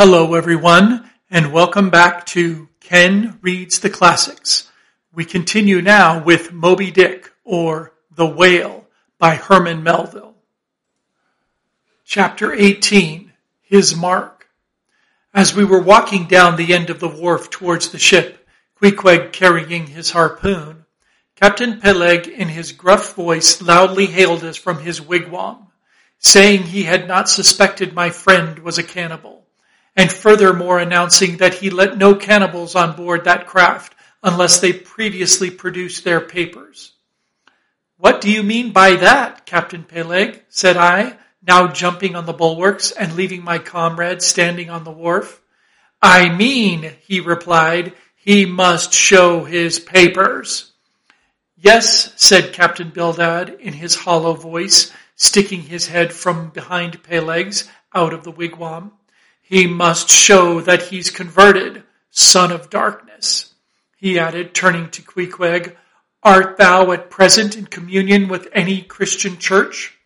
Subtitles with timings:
[0.00, 4.70] Hello, everyone, and welcome back to Ken Reads the Classics.
[5.12, 8.86] We continue now with Moby Dick, or The Whale,
[9.18, 10.36] by Herman Melville.
[12.04, 13.32] Chapter 18
[13.62, 14.46] His Mark.
[15.34, 18.46] As we were walking down the end of the wharf towards the ship,
[18.80, 20.84] Queequeg carrying his harpoon,
[21.34, 25.66] Captain Peleg in his gruff voice loudly hailed us from his wigwam,
[26.20, 29.37] saying he had not suspected my friend was a cannibal,
[29.98, 35.50] and furthermore announcing that he let no cannibals on board that craft unless they previously
[35.50, 36.92] produced their papers.
[37.96, 40.44] What do you mean by that, Captain Peleg?
[40.48, 45.42] said I, now jumping on the bulwarks and leaving my comrade standing on the wharf.
[46.00, 50.70] I mean, he replied, he must show his papers.
[51.56, 58.12] Yes, said Captain Bildad in his hollow voice, sticking his head from behind Peleg's out
[58.12, 58.92] of the wigwam.
[59.48, 63.54] He must show that he's converted, son of darkness.
[63.96, 65.74] He added, turning to Queequeg,
[66.22, 69.96] Art thou at present in communion with any Christian church?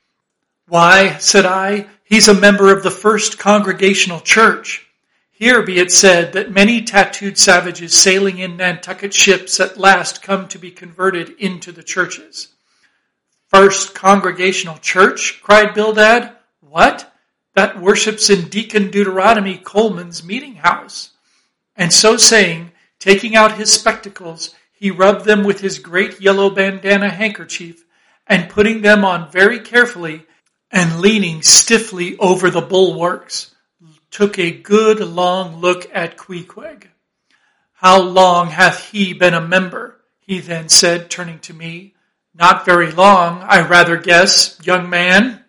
[0.68, 4.86] Why, said I, he's a member of the First Congregational Church.
[5.32, 10.46] Here be it said that many tattooed savages sailing in Nantucket ships at last come
[10.48, 12.48] to be converted into the churches.
[13.48, 15.42] First Congregational Church?
[15.42, 16.30] cried Bildad.
[16.60, 17.11] What?
[17.54, 21.10] That worships in Deacon Deuteronomy Coleman's meeting house.
[21.76, 27.08] And so saying, taking out his spectacles, he rubbed them with his great yellow bandana
[27.10, 27.84] handkerchief
[28.26, 30.26] and putting them on very carefully
[30.70, 33.52] and leaning stiffly over the bulwarks
[34.10, 36.88] took a good long look at Queequeg.
[37.72, 40.00] How long hath he been a member?
[40.20, 41.94] He then said, turning to me.
[42.34, 45.44] Not very long, I rather guess, young man.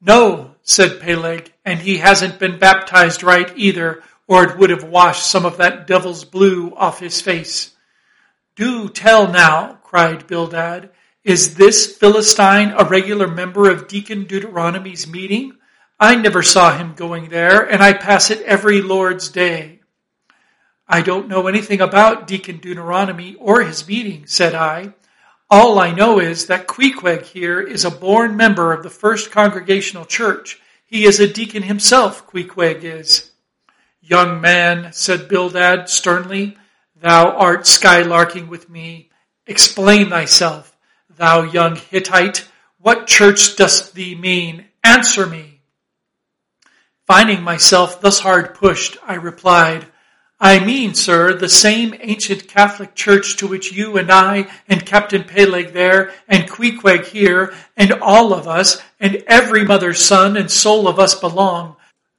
[0.00, 5.26] No, said Peleg, and he hasn't been baptized right either, or it would have washed
[5.26, 7.74] some of that devil's blue off his face.
[8.56, 10.90] Do tell now, cried Bildad,
[11.24, 15.56] is this Philistine a regular member of Deacon Deuteronomy's meeting?
[16.00, 19.80] I never saw him going there, and I pass it every Lord's day.
[20.88, 24.94] I don't know anything about Deacon Deuteronomy or his meeting, said I.
[25.54, 30.06] All I know is that Queequeg here is a born member of the First Congregational
[30.06, 30.58] Church.
[30.86, 33.32] He is a deacon himself, Queequeg is.
[34.00, 36.56] Young man, said Bildad sternly,
[36.98, 39.10] thou art skylarking with me.
[39.46, 40.74] Explain thyself,
[41.14, 42.48] thou young Hittite.
[42.78, 44.64] What church dost thee mean?
[44.82, 45.60] Answer me.
[47.06, 49.84] Finding myself thus hard pushed, I replied,
[50.44, 55.22] I mean, sir, the same ancient Catholic church to which you and I and Captain
[55.22, 60.88] Peleg there and Queequeg here and all of us and every mother's son and soul
[60.88, 61.76] of us belong.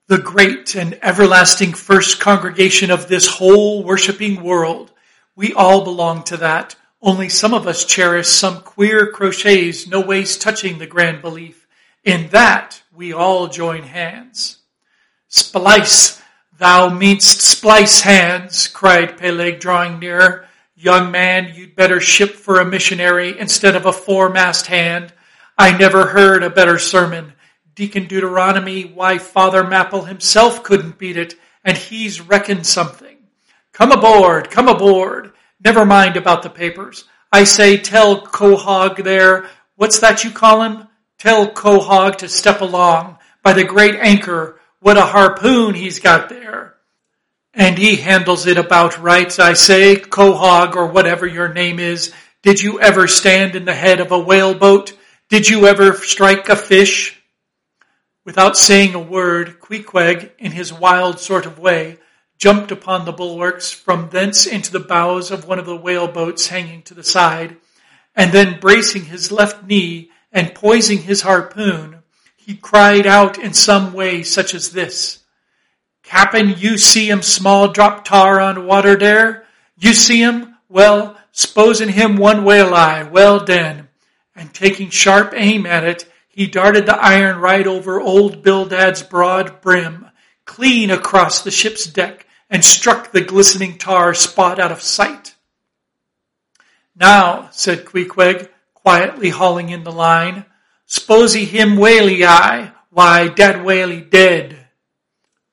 [0.07, 4.93] The great and everlasting first congregation of this whole worshiping world.
[5.35, 6.77] We all belong to that.
[7.01, 11.67] Only some of us cherish some queer crochets no ways touching the grand belief.
[12.05, 14.59] In that we all join hands.
[15.27, 16.22] Splice,
[16.63, 20.45] thou meanst splice hands, cried Peleg, drawing nearer.
[20.77, 25.11] Young man, you'd better ship for a missionary instead of a foremast hand.
[25.57, 27.33] I never heard a better sermon.
[27.75, 31.35] Deacon Deuteronomy, why Father Mapple himself couldn't beat it,
[31.65, 33.17] and he's reckoned something.
[33.73, 35.33] Come aboard, come aboard.
[35.65, 37.03] Never mind about the papers.
[37.29, 40.87] I say tell Quahog there, what's that you call him?
[41.17, 43.17] Tell Quahog to step along.
[43.41, 46.75] By the great anchor, what a harpoon he's got there.
[47.53, 52.13] And he handles it about right, I say, Quahog or whatever your name is.
[52.41, 54.93] Did you ever stand in the head of a whaleboat?
[55.29, 57.17] Did you ever strike a fish?
[58.25, 61.99] Without saying a word, Queequeg, in his wild sort of way,
[62.37, 66.81] jumped upon the bulwarks, from thence into the bows of one of the whaleboats hanging
[66.83, 67.55] to the side,
[68.15, 71.92] and then bracing his left knee and poising his harpoon,
[72.45, 75.19] he cried out in some way such as this.
[76.03, 79.45] Cap'n, you see him small drop tar on water there?
[79.77, 80.55] You see him?
[80.67, 83.03] Well, s'posin' him one whale eye.
[83.03, 83.87] Well den.
[84.35, 89.61] And taking sharp aim at it, he darted the iron right over old Bildad's broad
[89.61, 90.07] brim,
[90.43, 95.35] clean across the ship's deck, and struck the glistening tar spot out of sight.
[96.95, 100.45] Now, said Queequeg, quietly hauling in the line,
[100.87, 104.67] Sposy him whaley I, why dat whaley dead.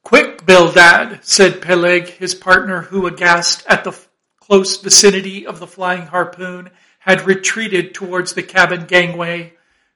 [0.02, 3.96] Quick, Bildad, said Peleg, his partner, who aghast at the
[4.40, 9.52] close vicinity of the flying harpoon had retreated towards the cabin gangway.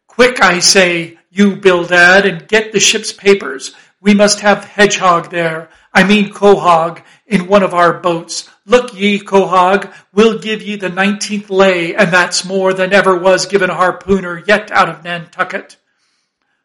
[0.07, 3.75] Quick, I say, you Bildad, and get the ship's papers.
[4.01, 5.69] We must have Hedgehog there.
[5.93, 8.51] I mean Quahog, in one of our boats.
[8.67, 13.47] Look ye, Quahog, we'll give ye the nineteenth lay, and that's more than ever was
[13.47, 15.77] given a harpooner yet out of Nantucket.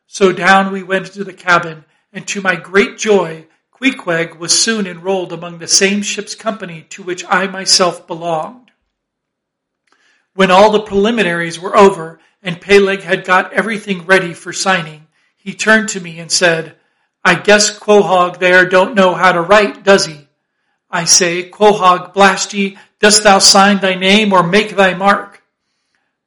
[0.08, 4.88] So down we went into the cabin, and to my great joy, Queequeg was soon
[4.88, 8.72] enrolled among the same ship's company to which I myself belonged.
[10.34, 15.54] When all the preliminaries were over and Peleg had got everything ready for signing, he
[15.54, 16.76] turned to me and said,
[17.24, 20.29] I guess Quahog there don't know how to write, does he?
[20.90, 25.44] I say, Quahog, blast ye, dost thou sign thy name or make thy mark?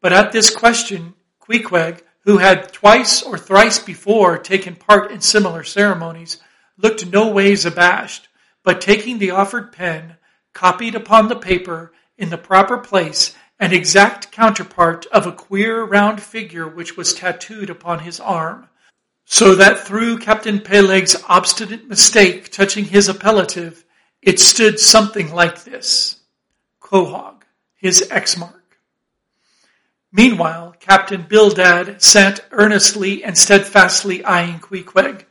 [0.00, 5.64] But at this question, Queequeg, who had twice or thrice before taken part in similar
[5.64, 6.38] ceremonies,
[6.76, 8.28] looked no ways abashed,
[8.62, 10.16] but taking the offered pen,
[10.52, 16.20] copied upon the paper in the proper place an exact counterpart of a queer round
[16.20, 18.68] figure which was tattooed upon his arm,
[19.24, 23.84] so that through Captain Peleg's obstinate mistake touching his appellative,
[24.22, 26.16] it stood something like this.
[26.80, 27.42] Quahog,
[27.74, 28.78] his X mark.
[30.12, 35.24] Meanwhile, Captain Bildad sat earnestly and steadfastly eyeing Queequeg,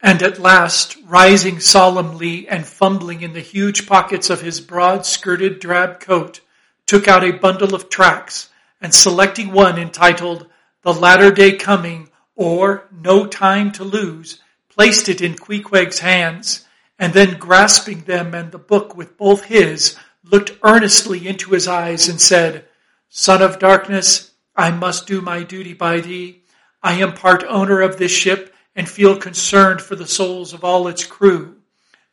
[0.00, 6.00] and at last, rising solemnly and fumbling in the huge pockets of his broad-skirted drab
[6.00, 6.40] coat,
[6.86, 10.46] took out a bundle of tracts, and selecting one entitled
[10.82, 16.66] The Latter Day Coming or No Time to Lose, placed it in Queequeg's hands,
[17.02, 22.08] and then grasping them and the book with both his, looked earnestly into his eyes
[22.08, 22.64] and said,
[23.08, 26.44] Son of darkness, I must do my duty by thee.
[26.80, 30.86] aye am part owner of this ship and feel concerned for the souls of all
[30.86, 31.56] its crew.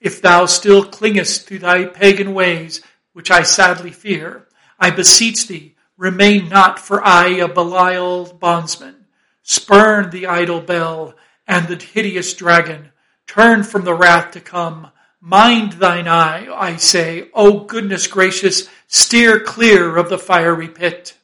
[0.02, 2.82] If thou still clingest to thy pagan ways,
[3.14, 4.48] which I sadly fear,
[4.80, 9.06] I beseech thee, remain not for I a Belial bondsman.
[9.44, 11.14] Spurn the idol bell
[11.46, 12.90] and the hideous dragon.
[13.30, 14.90] Turn from the wrath to come.
[15.22, 21.16] Mind thine eye, I say, O goodness gracious, steer clear of the fiery pit.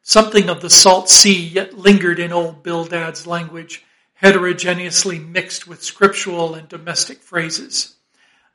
[0.00, 3.84] Something of the salt sea yet lingered in old Bildad's language,
[4.14, 7.96] heterogeneously mixed with scriptural and domestic phrases.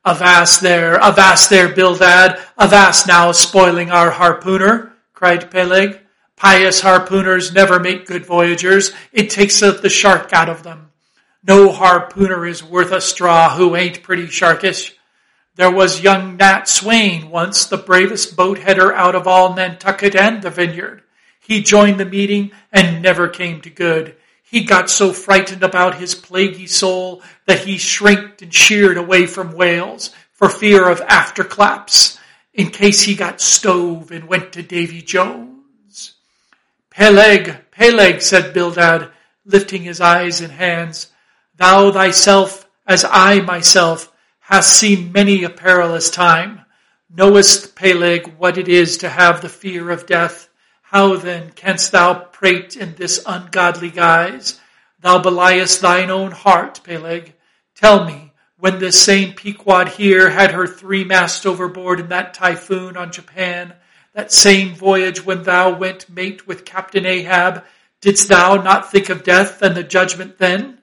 [0.04, 6.00] Avast there, avast there, Bildad, avast now, spoiling our harpooner, cried Peleg.
[6.36, 8.92] Pious harpooners never make good voyagers.
[9.13, 10.88] It takes the shark out of them.
[11.48, 14.94] No harpooner is worth a straw who ain't pretty sharkish.
[15.56, 20.42] There was young Nat Swaine once, the bravest boat header out of all Nantucket and
[20.42, 21.04] the vineyard.
[21.40, 24.18] He joined the meeting and never came to good.
[24.44, 29.54] He got so frightened about his plaguey soul that he shrinked and sheered away from
[29.54, 32.20] whales for fear of afterclaps
[32.54, 36.14] in case he got stove and went to Davy Jones.
[36.90, 39.12] Peleg, Peleg, said Bildad,
[39.46, 41.08] lifting his eyes and hands.
[41.57, 46.62] Thou thyself, as I myself, hast seen many a perilous time.
[47.09, 50.50] Knowest, Peleg, what it is to have the fear of death.
[50.83, 54.59] How then canst thou prate in this ungodly guise?
[55.00, 57.33] Thou beliest thine own heart, Peleg.
[57.75, 62.95] Tell me, when this same Pequod here had her three masts overboard in that typhoon
[62.95, 63.74] on Japan,
[64.13, 67.63] that same voyage when thou went mate with Captain Ahab,
[68.00, 70.76] didst thou not think of death and the judgment then?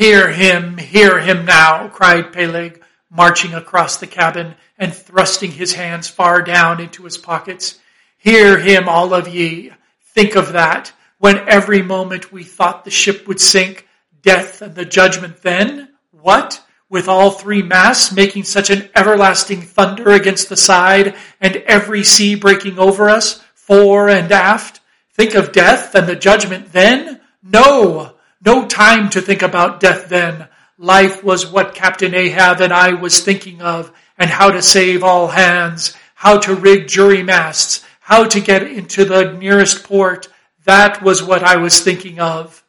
[0.00, 6.08] Hear him, hear him now, cried Peleg, marching across the cabin and thrusting his hands
[6.08, 7.78] far down into his pockets.
[8.16, 9.72] Hear him, all of ye.
[10.14, 10.94] Think of that.
[11.18, 13.86] When every moment we thought the ship would sink,
[14.22, 15.90] death and the judgment then?
[16.12, 16.64] What?
[16.88, 22.36] With all three masts making such an everlasting thunder against the side and every sea
[22.36, 24.80] breaking over us, fore and aft?
[25.12, 27.20] Think of death and the judgment then?
[27.42, 28.14] No!
[28.42, 30.48] No time to think about death then.
[30.78, 35.28] Life was what Captain Ahab and I was thinking of and how to save all
[35.28, 40.28] hands, how to rig jury masts, how to get into the nearest port.
[40.64, 42.64] That was what I was thinking of.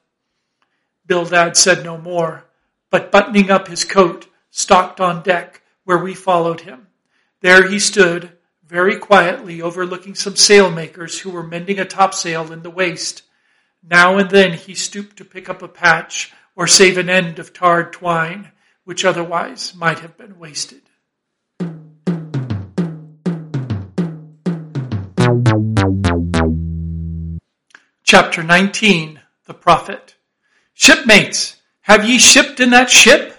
[1.06, 2.46] Bildad said no more,
[2.90, 6.88] but buttoning up his coat, stalked on deck where we followed him.
[7.42, 8.32] There he stood,
[8.68, 13.24] very quietly overlooking some sailmakers who were mending a topsail in the waist.
[13.84, 17.52] Now and then he stooped to pick up a patch or save an end of
[17.52, 18.52] tarred twine,
[18.84, 20.84] which otherwise might have been wasted.
[28.04, 30.16] Chapter 19 The Prophet
[30.74, 33.36] Shipmates, have ye shipped in that ship?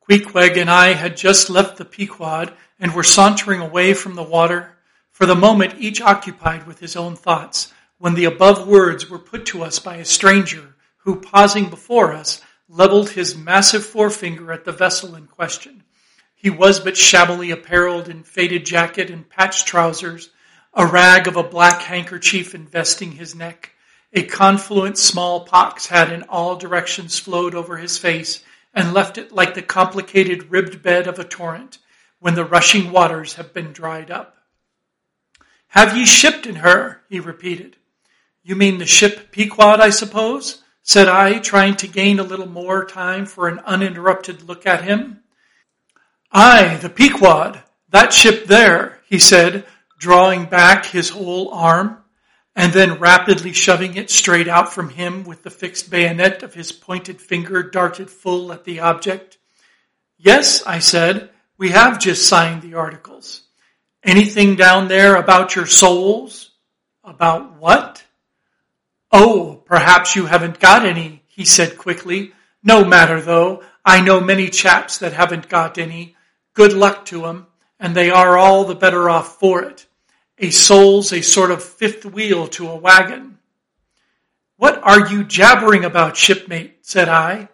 [0.00, 4.76] Queequeg and I had just left the Pequod and were sauntering away from the water,
[5.10, 7.72] for the moment each occupied with his own thoughts
[8.04, 12.42] when the above words were put to us by a stranger who, pausing before us,
[12.68, 15.82] leveled his massive forefinger at the vessel in question.
[16.34, 20.28] He was but shabbily apparelled in faded jacket and patched trousers,
[20.74, 23.70] a rag of a black handkerchief investing his neck.
[24.12, 28.44] A confluent smallpox had in all directions flowed over his face
[28.74, 31.78] and left it like the complicated ribbed bed of a torrent
[32.18, 34.36] when the rushing waters have been dried up.
[35.68, 37.00] Have ye shipped in her?
[37.08, 37.78] he repeated.
[38.44, 40.62] You mean the ship Pequod, I suppose?
[40.82, 45.20] said I, trying to gain a little more time for an uninterrupted look at him.
[46.30, 49.64] Aye, the Pequod, that ship there, he said,
[49.98, 52.04] drawing back his whole arm,
[52.54, 56.70] and then rapidly shoving it straight out from him with the fixed bayonet of his
[56.70, 59.38] pointed finger darted full at the object.
[60.18, 63.42] Yes, I said, we have just signed the articles.
[64.02, 66.50] Anything down there about your souls?
[67.02, 68.03] About what?
[69.16, 72.32] Oh, perhaps you haven't got any, he said quickly.
[72.64, 73.62] No matter though.
[73.84, 76.16] I know many chaps that haven't got any.
[76.52, 77.46] Good luck to 'em,
[77.78, 79.86] and they are all the better off for it.
[80.38, 83.38] A soul's a sort of fifth wheel to a wagon.
[84.56, 86.78] What are you jabbering about, shipmate?
[86.82, 87.50] said I.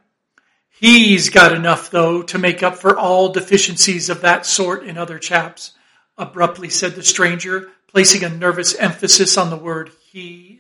[0.71, 5.19] He's got enough, though, to make up for all deficiencies of that sort in other
[5.19, 5.73] chaps,
[6.17, 10.60] abruptly said the stranger, placing a nervous emphasis on the word he.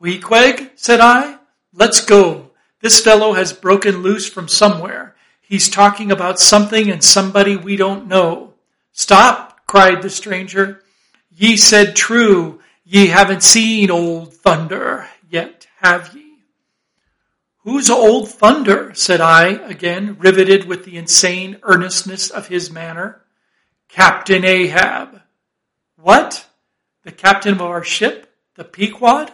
[0.00, 1.38] Queequeg, said I.
[1.72, 2.50] Let's go.
[2.80, 5.16] This fellow has broken loose from somewhere.
[5.40, 8.54] He's talking about something and somebody we don't know.
[8.92, 10.82] Stop, cried the stranger.
[11.30, 12.60] Ye said true.
[12.84, 16.38] Ye haven't seen old thunder yet, have ye?
[17.58, 18.92] Who's old thunder?
[18.94, 23.22] said I, again, riveted with the insane earnestness of his manner.
[23.88, 25.20] Captain Ahab.
[25.96, 26.46] What?
[27.02, 28.32] The captain of our ship?
[28.54, 29.32] The Pequod?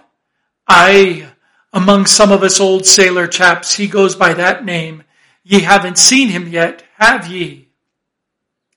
[0.74, 1.28] Aye,
[1.74, 5.02] among some of us old sailor chaps, he goes by that name.
[5.44, 7.68] Ye haven't seen him yet, have ye?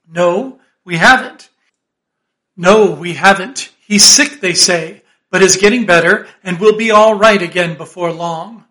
[0.06, 1.50] No, we haven't.
[2.58, 3.72] No, we haven't.
[3.88, 8.12] He's sick, they say, but is getting better and will be all right again before
[8.12, 8.66] long.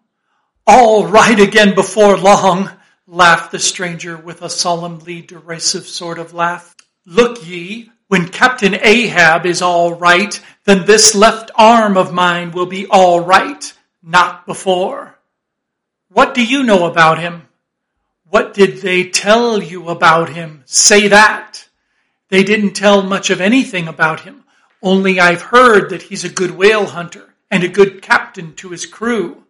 [0.67, 2.71] All right again before long,
[3.07, 6.77] laughed the stranger with a solemnly derisive sort of laugh.
[7.07, 12.67] Look ye, when Captain Ahab is all right, then this left arm of mine will
[12.67, 15.19] be all right, not before.
[16.09, 17.49] What do you know about him?
[18.31, 20.63] What did they tell you about him?
[20.67, 21.69] Say that.
[22.29, 24.45] They didn't tell much of anything about him,
[24.83, 28.87] only I've heard that he's a good whale hunter and a good captain to his
[28.87, 29.45] crew.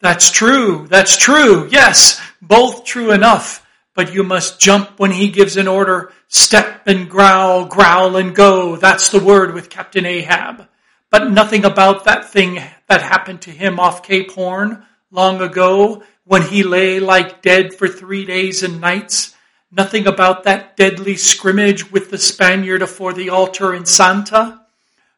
[0.00, 0.86] That's true.
[0.88, 1.68] That's true.
[1.70, 3.65] Yes, both true enough.
[3.96, 6.12] But you must jump when he gives an order.
[6.28, 8.76] Step and growl, growl and go.
[8.76, 10.68] That's the word with Captain Ahab.
[11.10, 16.42] But nothing about that thing that happened to him off Cape Horn long ago when
[16.42, 19.34] he lay like dead for three days and nights.
[19.72, 24.60] Nothing about that deadly scrimmage with the Spaniard afore the altar in Santa.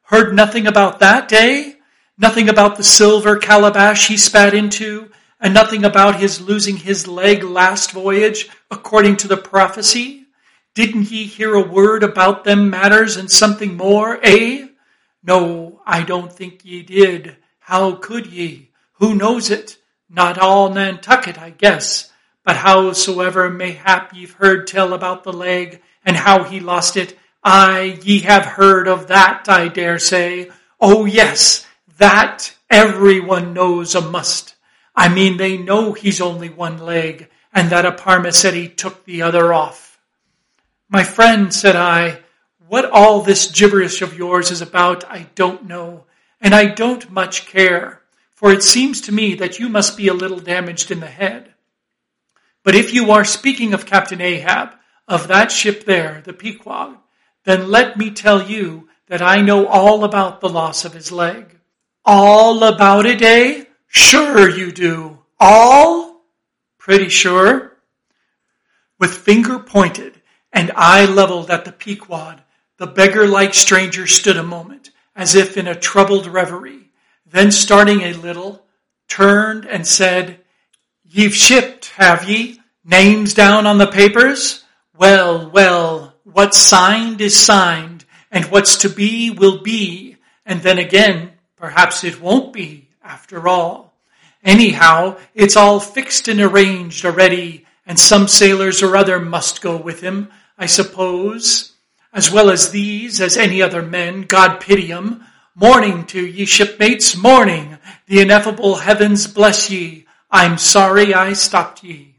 [0.03, 1.77] Heard nothing about that, day.
[2.17, 7.43] Nothing about the silver calabash he spat into, and nothing about his losing his leg
[7.43, 10.27] last voyage, according to the prophecy?
[10.75, 14.69] Didn't ye hear a word about them matters and something more, eh?
[15.23, 17.37] No, I don't think ye did.
[17.59, 18.71] How could ye?
[18.95, 19.77] Who knows it?
[20.09, 22.11] Not all Nantucket, I guess.
[22.45, 27.99] But howsoever mayhap ye've heard tell about the leg, and how he lost it, ay,
[28.03, 30.51] ye have heard of that, I dare say.
[30.81, 31.67] Oh yes,
[31.99, 34.55] that everyone knows a must.
[34.99, 39.55] I mean, they know he's only one leg and that a Parmacetty took the other
[39.55, 40.01] off.
[40.89, 42.19] My friend, said I,
[42.67, 46.07] what all this gibberish of yours is about, I don't know,
[46.41, 48.03] and I don't much care,
[48.35, 51.55] for it seems to me that you must be a little damaged in the head.
[52.65, 54.71] But if you are speaking of Captain Ahab,
[55.07, 56.97] of that ship there, the Pequod,
[57.45, 61.57] then let me tell you that I know all about the loss of his leg.
[62.05, 63.65] All about it, eh?
[63.89, 65.19] Sure you do.
[65.41, 66.23] All?
[66.79, 67.77] Pretty sure.
[68.99, 70.21] With finger pointed
[70.53, 72.43] and eye leveled at the Pequod,
[72.77, 76.91] the beggar-like stranger stood a moment, as if in a troubled reverie,
[77.27, 78.65] then starting a little,
[79.09, 80.41] turned and said,
[81.05, 82.61] Ye've shipped, have ye?
[82.85, 84.65] Names down on the papers?
[84.97, 90.17] Well, well, what's signed is signed, and what's to be will be,
[90.47, 93.95] and then again, Perhaps it won't be after all.
[94.45, 100.01] Anyhow, it's all fixed and arranged already, and some sailors or other must go with
[100.03, 101.73] him, I suppose,
[102.13, 105.25] as well as these, as any other men, God pity 'em.
[105.55, 107.79] Morning to ye shipmates, morning!
[108.07, 110.07] The ineffable heavens bless ye.
[110.31, 112.17] I'm sorry I stopped ye.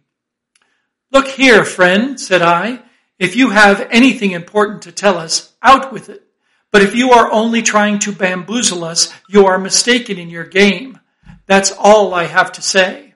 [1.12, 2.82] Look here, friend, said I.
[3.18, 6.29] If you have anything important to tell us, out with it.
[6.72, 11.00] But if you are only trying to bamboozle us, you are mistaken in your game.
[11.48, 13.16] That's all I have to say.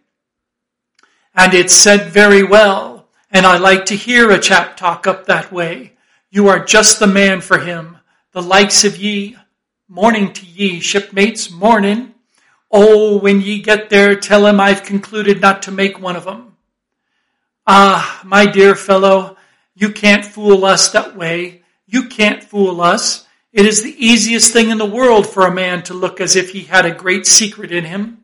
[1.36, 5.52] And it's said very well, and I like to hear a chap talk up that
[5.52, 5.94] way.
[6.32, 7.98] You are just the man for him,
[8.32, 9.38] the likes of ye.
[9.88, 12.16] Morning to ye, shipmates, morning.
[12.72, 16.56] Oh, when ye get there, tell him I've concluded not to make one of 'em.
[17.68, 19.38] Ah, my dear fellow,
[19.76, 21.62] you can't fool us that way.
[21.86, 23.23] You can't fool us.
[23.54, 26.50] It is the easiest thing in the world for a man to look as if
[26.50, 28.24] he had a great secret in him.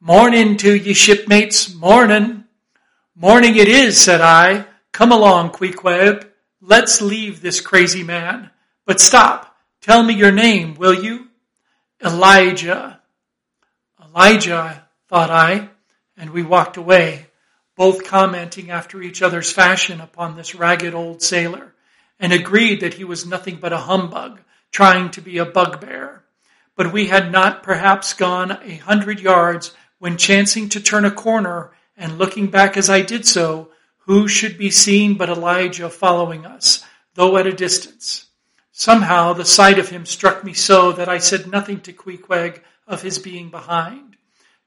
[0.00, 2.44] Morning to ye shipmates, morning.
[3.16, 4.66] Morning it is, said I.
[4.92, 6.28] Come along, Queequeg.
[6.60, 8.50] Let's leave this crazy man.
[8.86, 9.56] But stop.
[9.80, 11.26] Tell me your name, will you?
[12.00, 13.00] Elijah.
[14.00, 15.70] Elijah, thought I,
[16.16, 17.26] and we walked away,
[17.76, 21.74] both commenting after each other's fashion upon this ragged old sailor,
[22.20, 24.40] and agreed that he was nothing but a humbug,
[24.72, 26.24] trying to be a bugbear.
[26.74, 31.70] But we had not perhaps gone a hundred yards when chancing to turn a corner
[31.96, 36.84] and looking back as I did so, who should be seen but Elijah following us,
[37.14, 38.26] though at a distance.
[38.72, 43.02] Somehow the sight of him struck me so that I said nothing to Queequeg of
[43.02, 44.16] his being behind,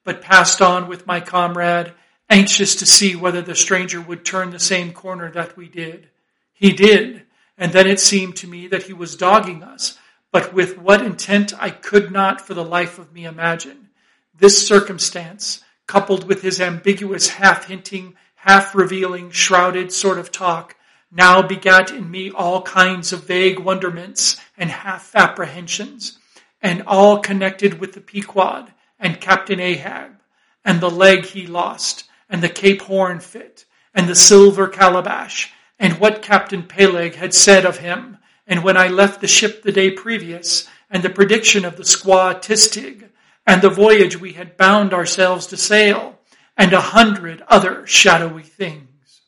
[0.03, 1.91] but passed on with my comrade,
[2.29, 6.07] anxious to see whether the stranger would turn the same corner that we did.
[6.53, 7.24] He did,
[7.57, 9.97] and then it seemed to me that he was dogging us,
[10.31, 13.89] but with what intent I could not for the life of me imagine.
[14.37, 20.75] This circumstance, coupled with his ambiguous half hinting, half revealing, shrouded sort of talk,
[21.11, 26.19] now begat in me all kinds of vague wonderments and half apprehensions,
[26.61, 30.19] and all connected with the Pequod and Captain Ahab,
[30.65, 35.99] and the leg he lost, and the Cape Horn fit, and the silver calabash, and
[35.99, 39.91] what Captain Peleg had said of him, and when I left the ship the day
[39.91, 43.09] previous, and the prediction of the squaw Tistig,
[43.45, 46.19] and the voyage we had bound ourselves to sail,
[46.57, 49.21] and a hundred other shadowy things.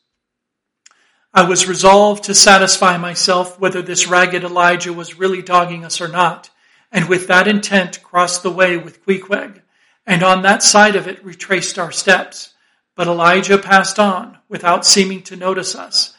[1.34, 6.08] I was resolved to satisfy myself whether this ragged Elijah was really dogging us or
[6.08, 6.50] not,
[6.90, 9.62] and with that intent crossed the way with Queequeg,
[10.06, 12.54] and on that side of it retraced our steps.
[12.94, 16.16] But Elijah passed on without seeming to notice us,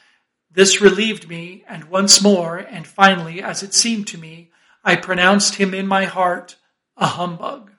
[0.51, 4.49] this relieved me, and once more, and finally, as it seemed to me,
[4.83, 6.55] I pronounced him in my heart
[6.97, 7.71] a humbug.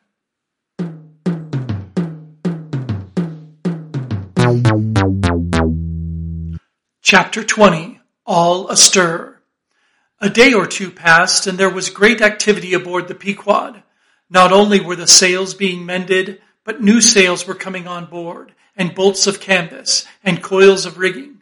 [7.02, 9.40] Chapter 20 All Astir
[10.20, 13.82] A day or two passed, and there was great activity aboard the Pequod.
[14.30, 18.94] Not only were the sails being mended, but new sails were coming on board, and
[18.94, 21.39] bolts of canvas, and coils of rigging.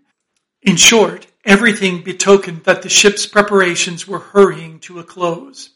[0.62, 5.70] In short, everything betokened that the ship's preparations were hurrying to a close.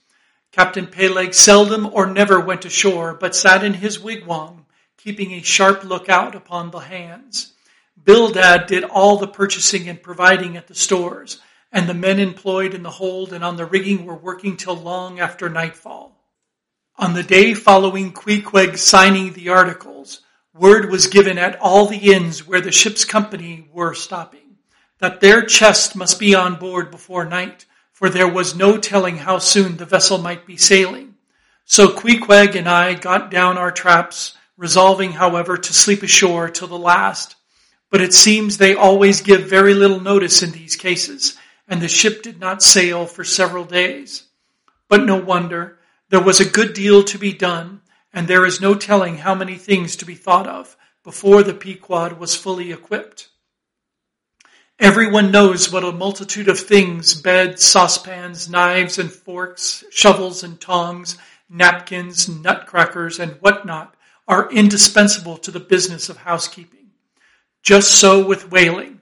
[0.51, 4.67] Captain Peleg seldom or never went ashore, but sat in his wigwam,
[4.99, 7.53] keeping a sharp lookout upon the hands.
[7.97, 11.41] Bildad did all the purchasing and providing at the stores,
[11.71, 15.21] and the men employed in the hold and on the rigging were working till long
[15.21, 16.21] after nightfall.
[16.97, 22.45] On the day following Queequeg signing the articles, word was given at all the inns
[22.49, 24.42] where the ship's company were stopping
[25.03, 29.37] that their chest must be on board before night, for there was no telling how
[29.37, 31.13] soon the vessel might be sailing.
[31.65, 36.79] So Queequeg and I got down our traps, resolving, however, to sleep ashore till the
[36.79, 37.35] last.
[37.91, 41.37] But it seems they always give very little notice in these cases,
[41.67, 44.29] and the ship did not sail for several days.
[44.89, 45.79] But no wonder,
[46.11, 47.81] there was a good deal to be done,
[48.15, 52.21] and there is no telling how many things to be thought of before the Pequod
[52.21, 53.31] was fully equipped.
[54.83, 61.17] Everyone knows what a multitude of things, beds, saucepans, knives and forks, shovels and tongs,
[61.49, 63.95] napkins, nutcrackers, and whatnot
[64.27, 66.91] are indispensable to the business of housekeeping.
[67.63, 69.01] Just so with whaling,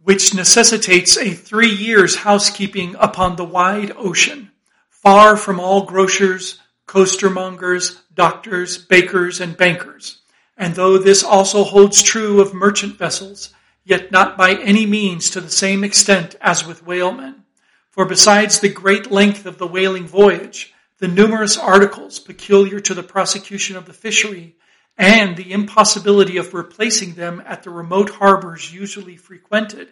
[0.00, 4.52] which necessitates a three years housekeeping upon the wide ocean,
[4.88, 10.22] far from all grocers, costermongers, doctors, bakers, and bankers.
[10.56, 13.52] And though this also holds true of merchant vessels,
[13.84, 17.44] yet not by any means to the same extent as with whalemen.
[17.90, 23.02] For besides the great length of the whaling voyage, the numerous articles peculiar to the
[23.02, 24.54] prosecution of the fishery,
[24.96, 29.88] and the impossibility of replacing them at the remote harbors usually frequented,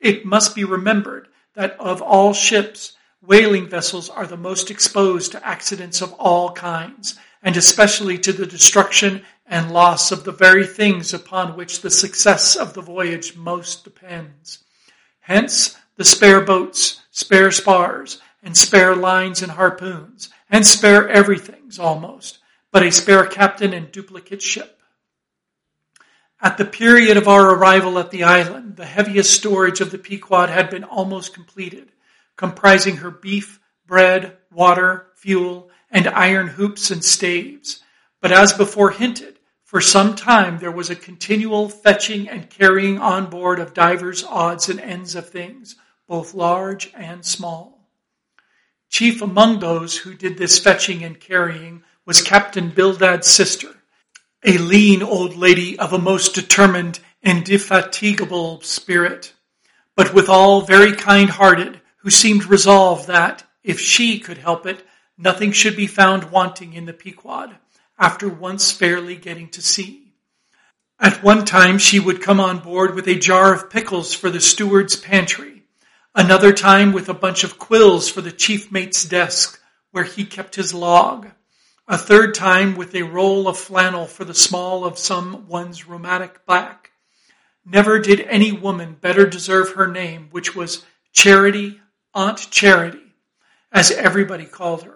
[0.00, 5.46] it must be remembered that of all ships, whaling vessels are the most exposed to
[5.46, 11.14] accidents of all kinds, and especially to the destruction and loss of the very things
[11.14, 14.64] upon which the success of the voyage most depends.
[15.20, 22.38] Hence, the spare boats, spare spars, and spare lines and harpoons, and spare everythings almost,
[22.72, 24.80] but a spare captain and duplicate ship.
[26.40, 30.50] At the period of our arrival at the island, the heaviest storage of the Pequod
[30.50, 31.92] had been almost completed,
[32.34, 37.80] comprising her beef, bread, water, fuel, and iron hoops and staves.
[38.20, 43.30] But as before hinted, for some time there was a continual fetching and carrying on
[43.30, 47.88] board of divers odds and ends of things, both large and small.
[48.90, 53.74] Chief among those who did this fetching and carrying was Captain Bildad's sister,
[54.44, 59.32] a lean old lady of a most determined and indefatigable spirit,
[59.96, 64.86] but withal very kind-hearted, who seemed resolved that, if she could help it,
[65.18, 67.56] nothing should be found wanting in the Pequod,
[67.98, 70.12] after once fairly getting to sea.
[70.98, 74.40] At one time she would come on board with a jar of pickles for the
[74.40, 75.62] steward's pantry,
[76.14, 80.56] another time with a bunch of quills for the chief mate's desk, where he kept
[80.56, 81.28] his log,
[81.88, 86.44] a third time with a roll of flannel for the small of some one's rheumatic
[86.46, 86.90] back.
[87.64, 91.80] Never did any woman better deserve her name, which was Charity
[92.14, 93.14] Aunt Charity,
[93.70, 94.95] as everybody called her.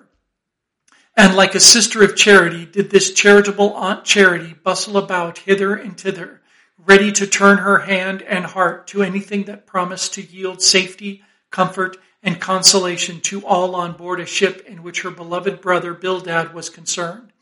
[1.23, 5.95] And like a sister of charity, did this charitable Aunt Charity bustle about hither and
[5.95, 6.41] thither,
[6.79, 11.99] ready to turn her hand and heart to anything that promised to yield safety, comfort,
[12.23, 16.71] and consolation to all on board a ship in which her beloved brother Bildad was
[16.71, 17.35] concerned,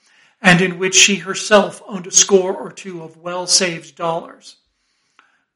[0.43, 4.57] and in which she herself owned a score or two of well saved dollars.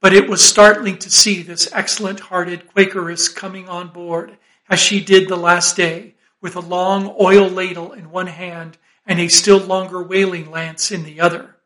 [0.00, 5.04] But it was startling to see this excellent hearted Quakeress coming on board, as she
[5.04, 6.11] did the last day,
[6.42, 8.76] with a long oil ladle in one hand
[9.06, 11.56] and a still longer whaling lance in the other.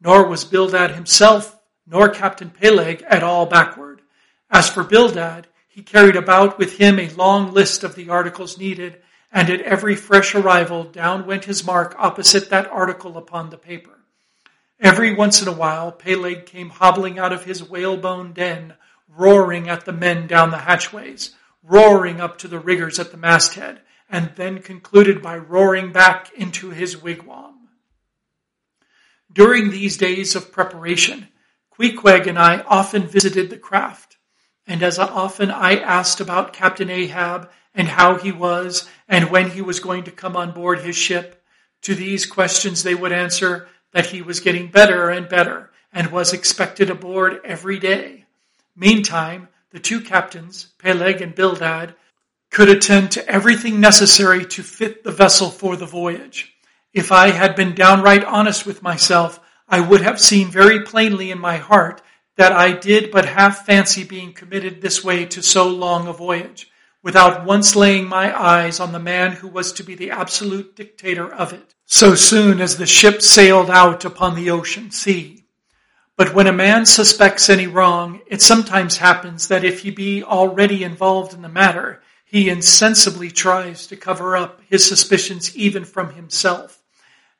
[0.00, 4.00] Nor was Bildad himself, nor Captain Peleg at all backward.
[4.50, 9.00] As for Bildad, he carried about with him a long list of the articles needed,
[9.30, 13.98] and at every fresh arrival down went his mark opposite that article upon the paper.
[14.80, 18.74] Every once in a while, Peleg came hobbling out of his whalebone den,
[19.08, 23.80] roaring at the men down the hatchways, roaring up to the riggers at the masthead,
[24.08, 27.54] and then concluded by roaring back into his wigwam.
[29.32, 31.28] During these days of preparation,
[31.70, 34.16] Queequeg and I often visited the craft,
[34.66, 39.62] and as often I asked about Captain Ahab and how he was and when he
[39.62, 41.42] was going to come on board his ship.
[41.82, 46.32] To these questions they would answer, that he was getting better and better and was
[46.32, 48.24] expected aboard every day.
[48.74, 51.94] Meantime, the two captains, Peleg and Bildad,
[52.50, 56.54] could attend to everything necessary to fit the vessel for the voyage.
[56.92, 61.38] If I had been downright honest with myself, I would have seen very plainly in
[61.38, 62.00] my heart
[62.36, 66.70] that I did but half fancy being committed this way to so long a voyage,
[67.02, 71.32] without once laying my eyes on the man who was to be the absolute dictator
[71.32, 75.42] of it so soon as the ship sailed out upon the ocean sea.
[76.16, 80.84] But when a man suspects any wrong, it sometimes happens that if he be already
[80.84, 86.82] involved in the matter, he insensibly tries to cover up his suspicions even from himself.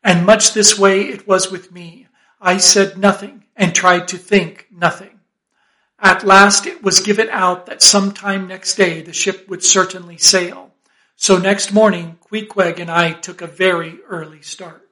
[0.03, 2.07] And much this way it was with me.
[2.40, 5.20] I said nothing and tried to think nothing.
[5.98, 10.72] At last it was given out that sometime next day the ship would certainly sail.
[11.16, 14.88] So next morning, Queequeg and I took a very early start.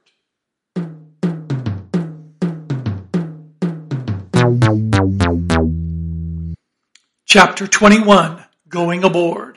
[7.25, 9.56] Chapter 21 Going Aboard.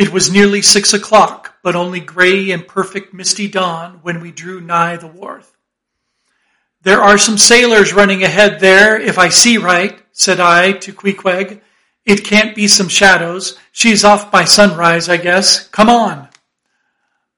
[0.00, 4.58] It was nearly six o'clock, but only gray and perfect misty dawn when we drew
[4.58, 5.58] nigh the wharf.
[6.80, 11.60] There are some sailors running ahead there, if I see right, said I to Queequeg,
[12.06, 13.58] it can't be some shadows.
[13.72, 15.68] She's off by sunrise, I guess.
[15.68, 16.30] Come on.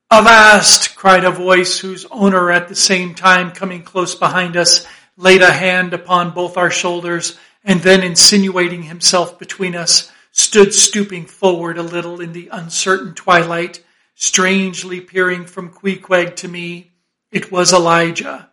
[0.08, 0.94] Avast!
[0.94, 5.50] cried a voice whose owner at the same time coming close behind us laid a
[5.50, 11.82] hand upon both our shoulders and then insinuating himself between us stood stooping forward a
[11.82, 16.90] little in the uncertain twilight, strangely peering from Queequeg to me.
[17.30, 18.50] It was Elijah.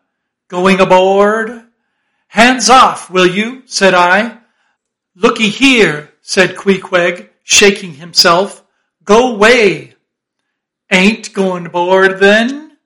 [0.50, 1.63] Going aboard?
[2.28, 3.63] Hands off, will you?
[3.65, 4.38] said I.
[5.15, 8.63] Looky here, said Queequeg, shaking himself.
[9.04, 9.96] Go away.
[10.92, 12.78] Ain't going aboard then?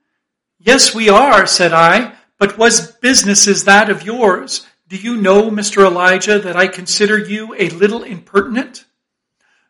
[0.59, 4.65] Yes, we are, said I, but what business is that of yours?
[4.93, 5.83] Do you know, Mr.
[5.83, 8.85] Elijah, that I consider you a little impertinent?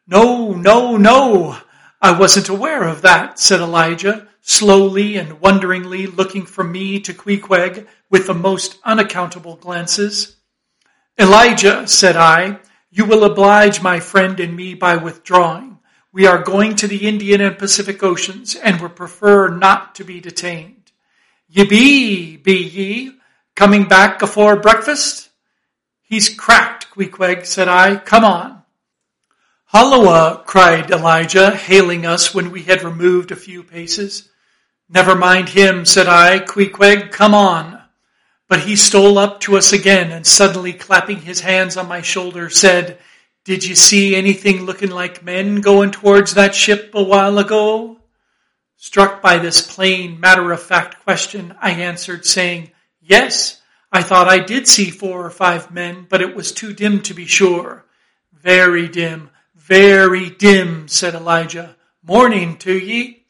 [0.05, 1.55] No, no, no.
[2.01, 7.87] I wasn't aware of that, said Elijah, slowly and wonderingly looking from me to Queequeg
[8.09, 10.35] with the most unaccountable glances.
[11.17, 12.59] Elijah, said I,
[12.91, 15.79] you will oblige my friend and me by withdrawing.
[16.11, 20.19] We are going to the Indian and Pacific Oceans and would prefer not to be
[20.19, 20.91] detained.
[21.47, 23.19] Ye be, be ye,
[23.55, 25.29] coming back afore breakfast?
[26.03, 27.95] He's cracked, Queequeg, said I.
[27.95, 28.63] Come on.
[29.73, 34.29] Halloa, cried Elijah, hailing us when we had removed a few paces.
[34.87, 36.37] Never mind him, said I.
[36.39, 37.81] Queequeg, come on.
[38.47, 42.51] But he stole up to us again and suddenly clapping his hands on my shoulder
[42.51, 42.99] said,
[43.45, 47.97] Did you see anything looking like men going towards that ship a while ago?
[48.77, 52.69] Struck by this plain, matter-of-fact question, I answered saying,
[53.05, 53.61] Yes,
[53.91, 57.13] I thought I did see four or five men, but it was too dim to
[57.13, 57.85] be sure.
[58.31, 61.75] Very dim, very dim, said Elijah.
[62.01, 63.25] Morning to ye.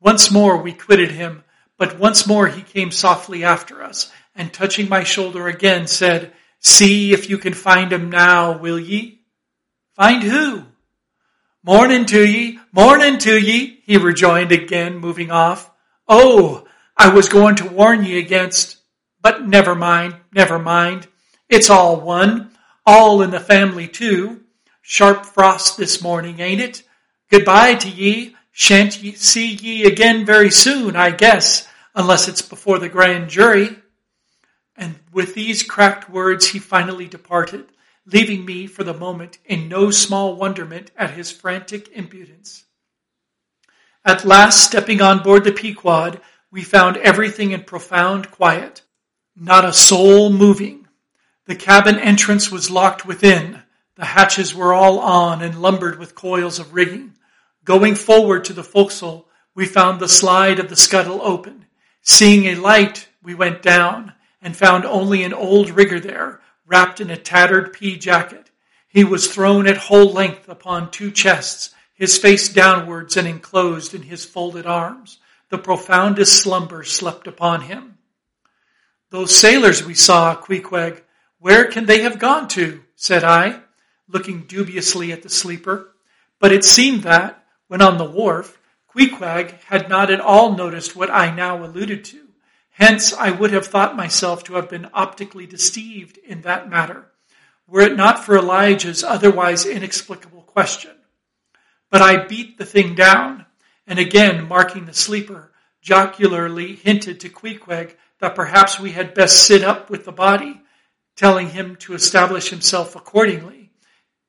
[0.00, 1.44] Once more we quitted him,
[1.76, 7.12] but once more he came softly after us, and touching my shoulder again said, See
[7.12, 9.20] if you can find him now, will ye?
[9.94, 10.64] Find who?
[11.62, 15.70] Morning to ye, morning to ye, he rejoined again, moving off.
[16.08, 18.78] Oh, I was going to warn ye against,
[19.22, 21.06] but never mind, never mind.
[21.48, 22.50] It's all one,
[22.84, 24.42] all in the family too.
[24.82, 26.82] Sharp frost this morning, ain't it?
[27.30, 28.36] Goodbye to ye.
[28.50, 33.76] Shan't ye see ye again very soon, I guess, unless it's before the grand jury.
[34.76, 37.66] And with these cracked words he finally departed,
[38.04, 42.64] leaving me for the moment in no small wonderment at his frantic impudence.
[44.04, 48.82] At last, stepping on board the Pequod, we found everything in profound quiet,
[49.36, 50.86] not a soul moving.
[51.46, 53.62] The cabin entrance was locked within,
[53.94, 57.14] the hatches were all on and lumbered with coils of rigging.
[57.64, 61.66] Going forward to the forecastle, we found the slide of the scuttle open.
[62.00, 67.10] Seeing a light, we went down and found only an old rigger there, wrapped in
[67.10, 68.50] a tattered pea jacket.
[68.88, 74.02] He was thrown at whole length upon two chests, his face downwards and enclosed in
[74.02, 75.18] his folded arms.
[75.50, 77.91] The profoundest slumber slept upon him.
[79.12, 81.02] Those sailors we saw, Queequeg,
[81.38, 82.82] where can they have gone to?
[82.96, 83.60] said I
[84.08, 85.94] looking dubiously at the sleeper,
[86.40, 91.10] but it seemed that, when on the wharf, Queequeg had not at all noticed what
[91.10, 92.26] I now alluded to.
[92.70, 97.12] Hence, I would have thought myself to have been optically deceived in that matter,
[97.66, 100.96] were it not for Elijah's otherwise inexplicable question.
[101.90, 103.44] But I beat the thing down,
[103.86, 109.64] and again marking the sleeper, jocularly hinted to Queequeg that perhaps we had best sit
[109.64, 110.60] up with the body,
[111.16, 113.72] telling him to establish himself accordingly.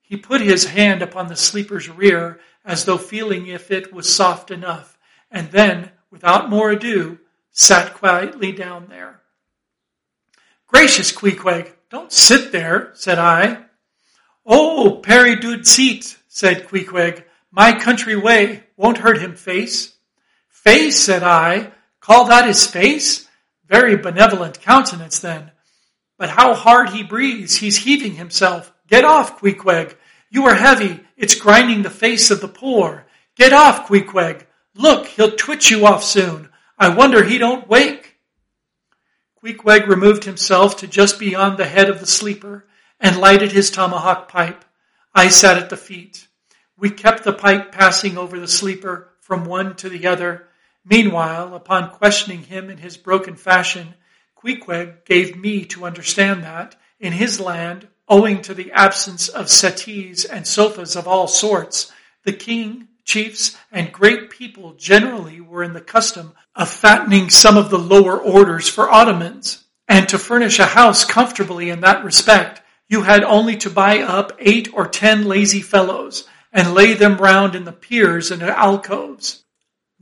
[0.02, 4.50] He put his hand upon the sleeper's rear as though feeling if it was soft
[4.50, 4.98] enough,
[5.30, 7.20] and then, without more ado,
[7.52, 9.22] sat quietly down there.
[10.66, 13.66] Gracious, Queequeg, don't sit there, said I.
[14.44, 17.26] Oh, Perry seat, said Queequeg.
[17.52, 19.94] My country way won't hurt him face.
[20.50, 21.74] Face, said I.
[22.00, 23.30] Call that his face?
[23.74, 25.50] Very benevolent countenance then.
[26.20, 27.56] But how hard he breathes.
[27.56, 28.72] He's heaving himself.
[28.88, 29.96] Get off, Queequeg.
[30.30, 31.00] You are heavy.
[31.18, 33.08] It's grinding the face of the poor.
[33.36, 34.46] Get off, Queequeg.
[34.76, 36.50] Look, he'll twitch you off soon.
[36.78, 38.20] I wonder he don't wake.
[39.44, 42.68] Queequeg removed himself to just beyond the head of the sleeper
[43.00, 44.64] and lighted his tomahawk pipe.
[45.16, 46.28] I sat at the feet.
[46.78, 50.48] We kept the pipe passing over the sleeper from one to the other.
[50.86, 53.93] Meanwhile, upon questioning him in his broken fashion,
[54.36, 60.26] Queequeg gave me to understand that, in his land, owing to the absence of settees
[60.26, 61.91] and sofas of all sorts,
[62.26, 67.69] the king, chiefs, and great people generally were in the custom of fattening some of
[67.69, 69.63] the lower orders for ottomans.
[69.88, 74.34] And to furnish a house comfortably in that respect, you had only to buy up
[74.39, 79.43] eight or ten lazy fellows and lay them round in the piers and alcoves.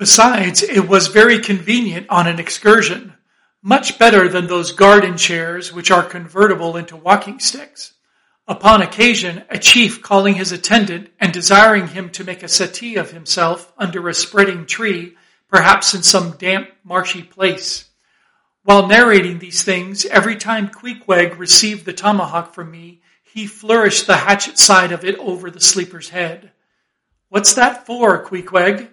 [0.02, 3.14] Besides, it was very convenient on an excursion,
[3.62, 7.94] much better than those garden chairs which are convertible into walking sticks.
[8.48, 13.12] Upon occasion, a chief calling his attendant and desiring him to make a settee of
[13.12, 17.88] himself under a spreading tree, perhaps in some damp, marshy place.
[18.64, 24.18] While narrating these things, every time Queequeg received the tomahawk from me, he flourished the
[24.18, 26.54] hatchet side of it over the sleeper's head.
[27.30, 28.90] What's that for, Queequeg?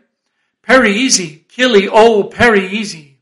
[0.68, 3.20] Perry easy, killy, oh, Perry easy.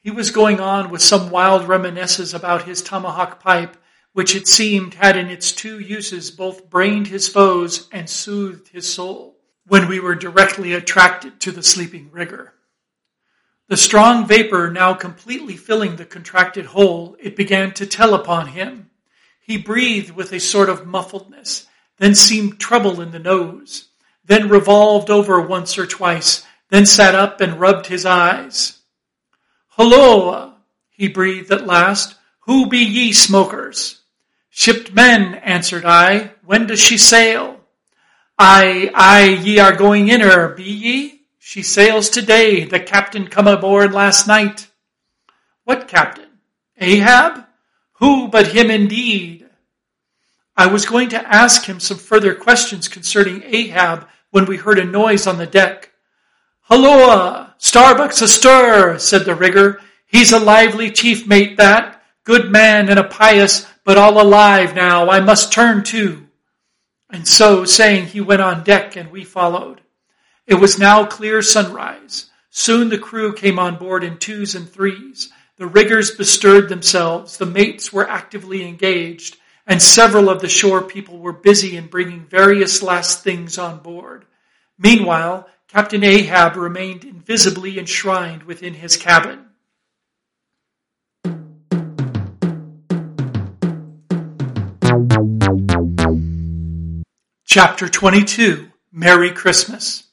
[0.00, 3.76] He was going on with some wild reminiscences about his tomahawk pipe,
[4.14, 8.90] which it seemed had in its two uses both brained his foes and soothed his
[8.90, 9.36] soul.
[9.66, 12.54] when we were directly attracted to the sleeping rigger.
[13.68, 18.90] The strong vapor now completely filling the contracted hole, it began to tell upon him.
[19.40, 21.66] He breathed with a sort of muffledness,
[21.98, 23.90] then seemed trouble in the nose,
[24.24, 28.80] then revolved over once or twice, then sat up and rubbed his eyes.
[29.76, 30.56] Hulloa,
[30.88, 32.14] he breathed at last.
[32.46, 34.00] Who be ye smokers?
[34.48, 36.30] Shipped men, answered I.
[36.42, 37.60] When does she sail?
[38.38, 41.20] Aye, aye, ye are going in her, be ye?
[41.38, 42.64] She sails today.
[42.64, 44.68] The captain come aboard last night.
[45.64, 46.38] What captain?
[46.80, 47.44] Ahab?
[47.96, 49.46] Who but him indeed?
[50.56, 54.84] I was going to ask him some further questions concerning Ahab when we heard a
[54.86, 55.91] noise on the deck.
[56.68, 57.54] Halloa!
[57.58, 59.80] Starbuck's astir, said the rigger.
[60.06, 62.02] He's a lively chief mate that.
[62.24, 65.10] Good man and a pious, but all alive now.
[65.10, 66.26] I must turn to.
[67.10, 69.80] And so saying, he went on deck and we followed.
[70.46, 72.30] It was now clear sunrise.
[72.50, 75.30] Soon the crew came on board in twos and threes.
[75.56, 77.38] The riggers bestirred themselves.
[77.38, 82.24] The mates were actively engaged and several of the shore people were busy in bringing
[82.26, 84.24] various last things on board.
[84.78, 89.46] Meanwhile, Captain Ahab remained invisibly enshrined within his cabin.
[97.46, 100.04] Chapter 22 Merry Christmas.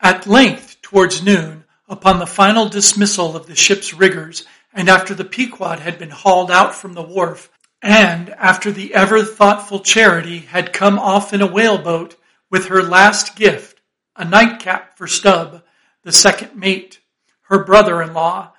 [0.00, 5.26] At length, towards noon, upon the final dismissal of the ship's riggers, and after the
[5.26, 7.50] Pequod had been hauled out from the wharf,
[7.82, 12.16] and after the ever thoughtful Charity had come off in a whaleboat
[12.48, 13.75] with her last gift,
[14.16, 15.62] a nightcap for Stubb,
[16.02, 17.00] the second mate,
[17.42, 18.52] her brother-in-law,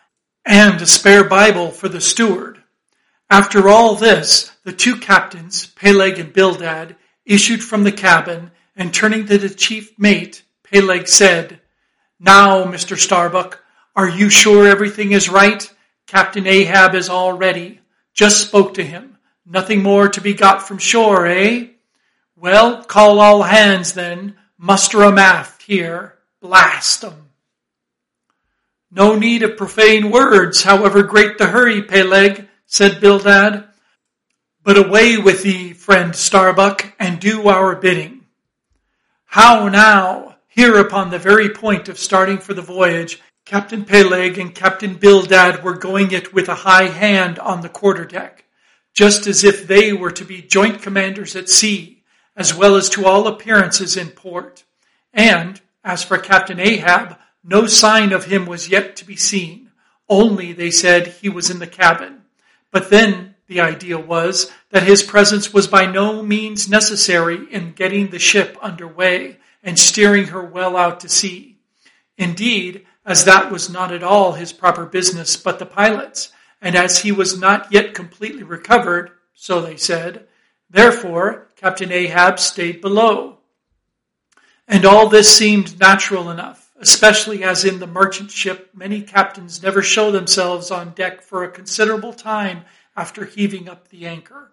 [0.46, 2.63] and a spare Bible for the steward.
[3.30, 9.26] After all this, the two captains, Peleg and Bildad, issued from the cabin, and turning
[9.26, 11.60] to the chief mate, Peleg said,
[12.20, 12.98] Now, Mr.
[12.98, 13.62] Starbuck,
[13.96, 15.70] are you sure everything is right?
[16.06, 17.82] Captain Ahab is all ready.
[18.13, 19.17] Just spoke to him.
[19.46, 21.67] Nothing more to be got from shore, eh?
[22.38, 24.37] Well, call all hands then.
[24.58, 26.15] Muster aft here.
[26.41, 27.30] Blast 'em.
[28.89, 33.65] No need of profane words, however great the hurry, Peleg, said Bildad.
[34.63, 38.26] But away with thee, friend Starbuck, and do our bidding.
[39.26, 40.38] How now?
[40.48, 45.63] Here upon the very point of starting for the voyage, Captain Peleg and Captain Bildad
[45.63, 48.46] were going it with a high hand on the quarter deck,
[48.93, 51.97] just as if they were to be joint commanders at sea,
[52.38, 54.63] as well as to all appearances in port.
[55.12, 59.71] And, as for Captain Ahab, no sign of him was yet to be seen.
[60.08, 62.21] Only, they said, he was in the cabin.
[62.71, 68.10] But then the idea was that his presence was by no means necessary in getting
[68.10, 71.58] the ship under way and steering her well out to sea.
[72.17, 77.00] Indeed, as that was not at all his proper business but the pilot's, and as
[77.00, 80.28] he was not yet completely recovered, so they said,
[80.69, 83.39] therefore Captain Ahab stayed below.
[84.67, 89.82] And all this seemed natural enough, especially as in the merchant ship many captains never
[89.82, 92.63] show themselves on deck for a considerable time
[92.96, 94.52] after heaving up the anchor,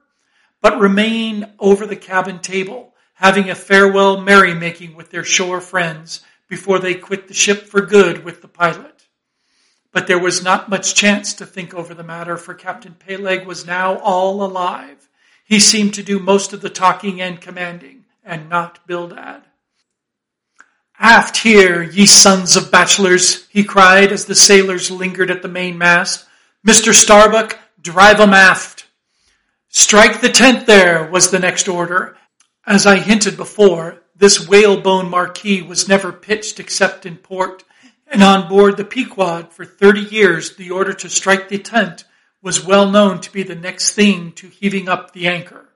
[0.62, 6.78] but remain over the cabin table, having a farewell merrymaking with their shore friends before
[6.78, 9.06] they quit the ship for good with the pilot.
[9.92, 13.66] But there was not much chance to think over the matter, for Captain Peleg was
[13.66, 15.08] now all alive.
[15.44, 19.42] He seemed to do most of the talking and commanding, and not Bildad.
[20.98, 26.24] Aft here, ye sons of bachelors, he cried as the sailors lingered at the mainmast.
[26.66, 26.94] Mr.
[26.94, 28.86] Starbuck, drive 'em aft.
[29.68, 32.16] Strike the tent there, was the next order.
[32.66, 37.64] As I hinted before, this whalebone marquee was never pitched except in port,
[38.06, 42.04] and on board the Pequod for thirty years the order to strike the tent
[42.44, 45.66] was well known to be the next thing to heaving up the anchor.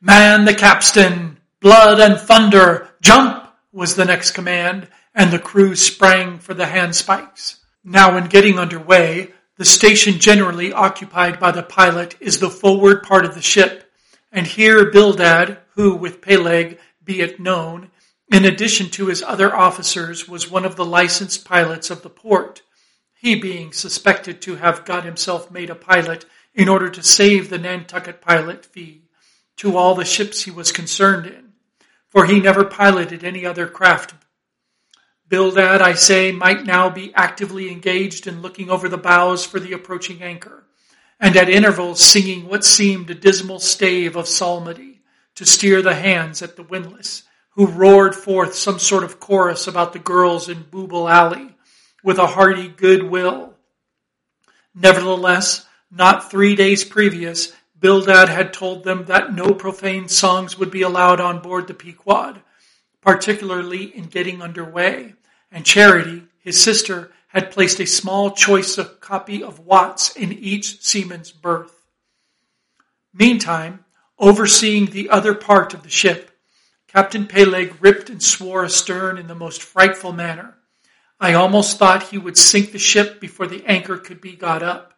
[0.00, 4.86] Man the capstan, blood and thunder, jump was the next command,
[5.16, 7.56] and the crew sprang for the handspikes.
[7.82, 13.02] Now in getting under way, the station generally occupied by the pilot is the forward
[13.02, 13.90] part of the ship,
[14.30, 17.90] and here Bildad, who with Peleg, be it known,
[18.30, 22.62] in addition to his other officers, was one of the licensed pilots of the port,
[23.26, 26.24] he being suspected to have got himself made a pilot
[26.54, 29.02] in order to save the Nantucket pilot fee
[29.56, 31.52] to all the ships he was concerned in,
[32.08, 34.14] for he never piloted any other craft.
[35.28, 39.72] Bildad, I say, might now be actively engaged in looking over the bows for the
[39.72, 40.64] approaching anchor,
[41.18, 45.00] and at intervals singing what seemed a dismal stave of psalmody
[45.34, 47.24] to steer the hands at the windlass,
[47.56, 51.55] who roared forth some sort of chorus about the girls in Booble Alley
[52.06, 53.52] with a hearty goodwill.
[54.72, 60.82] Nevertheless, not three days previous, Bildad had told them that no profane songs would be
[60.82, 62.40] allowed on board the Pequod,
[63.00, 65.14] particularly in getting under way,
[65.50, 71.32] and Charity, his sister, had placed a small choice copy of Watts in each seaman's
[71.32, 71.74] berth.
[73.12, 73.84] Meantime,
[74.16, 76.30] overseeing the other part of the ship,
[76.86, 80.56] Captain Peleg ripped and swore astern in the most frightful manner.
[81.18, 84.92] I almost thought he would sink the ship before the anchor could be got up.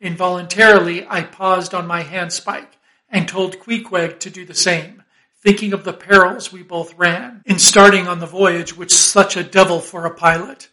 [0.00, 2.76] Involuntarily, I paused on my handspike
[3.08, 5.04] and told Queequeg to do the same,
[5.42, 9.44] thinking of the perils we both ran in starting on the voyage with such a
[9.44, 10.68] devil for a pilot.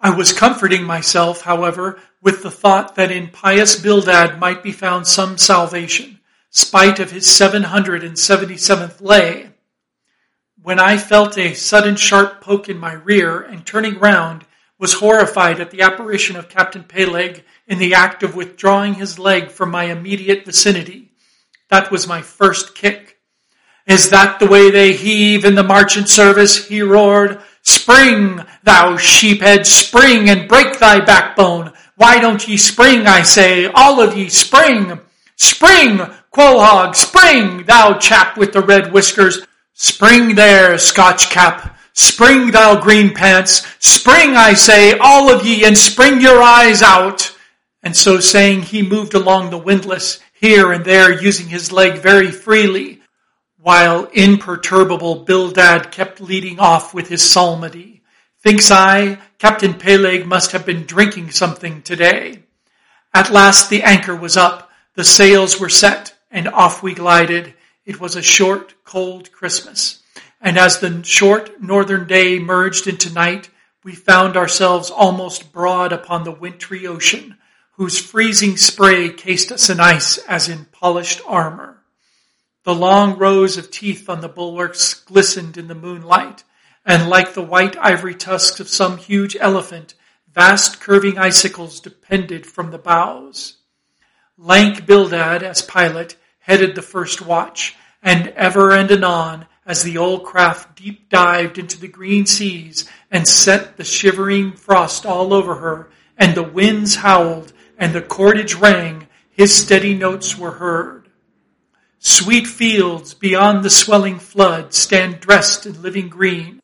[0.00, 5.06] I was comforting myself, however, with the thought that in pious Bildad might be found
[5.06, 6.18] some salvation,
[6.50, 9.45] spite of his 777th lay,
[10.66, 14.44] when I felt a sudden sharp poke in my rear and turning round,
[14.80, 19.48] was horrified at the apparition of Captain Peleg in the act of withdrawing his leg
[19.52, 21.12] from my immediate vicinity.
[21.68, 23.18] That was my first kick.
[23.86, 26.66] Is that the way they heave in the marchant service?
[26.66, 27.40] He roared.
[27.62, 31.74] Spring, thou sheephead, spring and break thy backbone.
[31.94, 34.98] Why don't ye spring, I say, all of ye spring.
[35.36, 35.98] Spring,
[36.34, 39.46] Quohog, spring, thou chap with the red whiskers.
[39.78, 41.78] Spring there, Scotch cap.
[41.92, 43.66] Spring, thou green pants.
[43.78, 47.36] Spring, I say, all of ye, and spring your eyes out.
[47.82, 52.30] And so saying, he moved along the windlass here and there, using his leg very
[52.30, 53.02] freely,
[53.60, 58.00] while imperturbable Bildad kept leading off with his psalmody.
[58.42, 62.44] Thinks I, Captain Peleg must have been drinking something today.
[63.12, 67.52] At last the anchor was up, the sails were set, and off we glided.
[67.86, 70.02] It was a short, cold Christmas.
[70.40, 73.48] And as the short northern day merged into night,
[73.84, 77.38] we found ourselves almost broad upon the wintry ocean,
[77.74, 81.84] whose freezing spray cased us in ice as in polished armor.
[82.64, 86.42] The long rows of teeth on the bulwarks glistened in the moonlight,
[86.84, 89.94] and like the white ivory tusks of some huge elephant,
[90.32, 93.58] vast curving icicles depended from the bows.
[94.36, 96.16] Lank Bildad, as pilot,
[96.46, 101.78] headed the first watch, and ever and anon, as the old craft deep dived into
[101.78, 107.52] the green seas and set the shivering frost all over her, and the winds howled
[107.76, 111.08] and the cordage rang, his steady notes were heard.
[111.98, 116.60] Sweet fields beyond the swelling flood stand dressed in living green.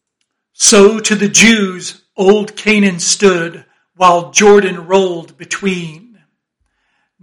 [0.52, 3.64] So to the Jews old Canaan stood,
[3.96, 6.01] while Jordan rolled between.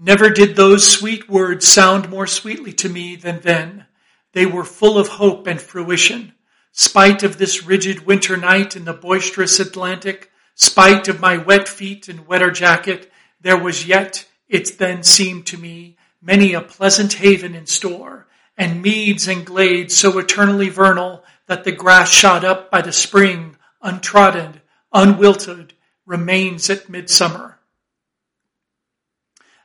[0.01, 3.85] Never did those sweet words sound more sweetly to me than then.
[4.31, 6.35] They were full of hope and fruition.
[6.71, 12.07] Spite of this rigid winter night in the boisterous Atlantic, spite of my wet feet
[12.07, 17.53] and wetter jacket, there was yet, it then seemed to me, many a pleasant haven
[17.53, 18.25] in store,
[18.57, 23.57] and meads and glades so eternally vernal that the grass shot up by the spring,
[23.81, 24.61] untrodden,
[24.93, 25.73] unwilted,
[26.05, 27.59] remains at midsummer.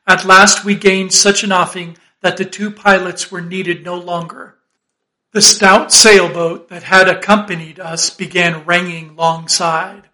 [0.07, 4.55] At last we gained such an offing that the two pilots were needed no longer.
[5.31, 10.09] The stout sailboat that had accompanied us began ringing alongside.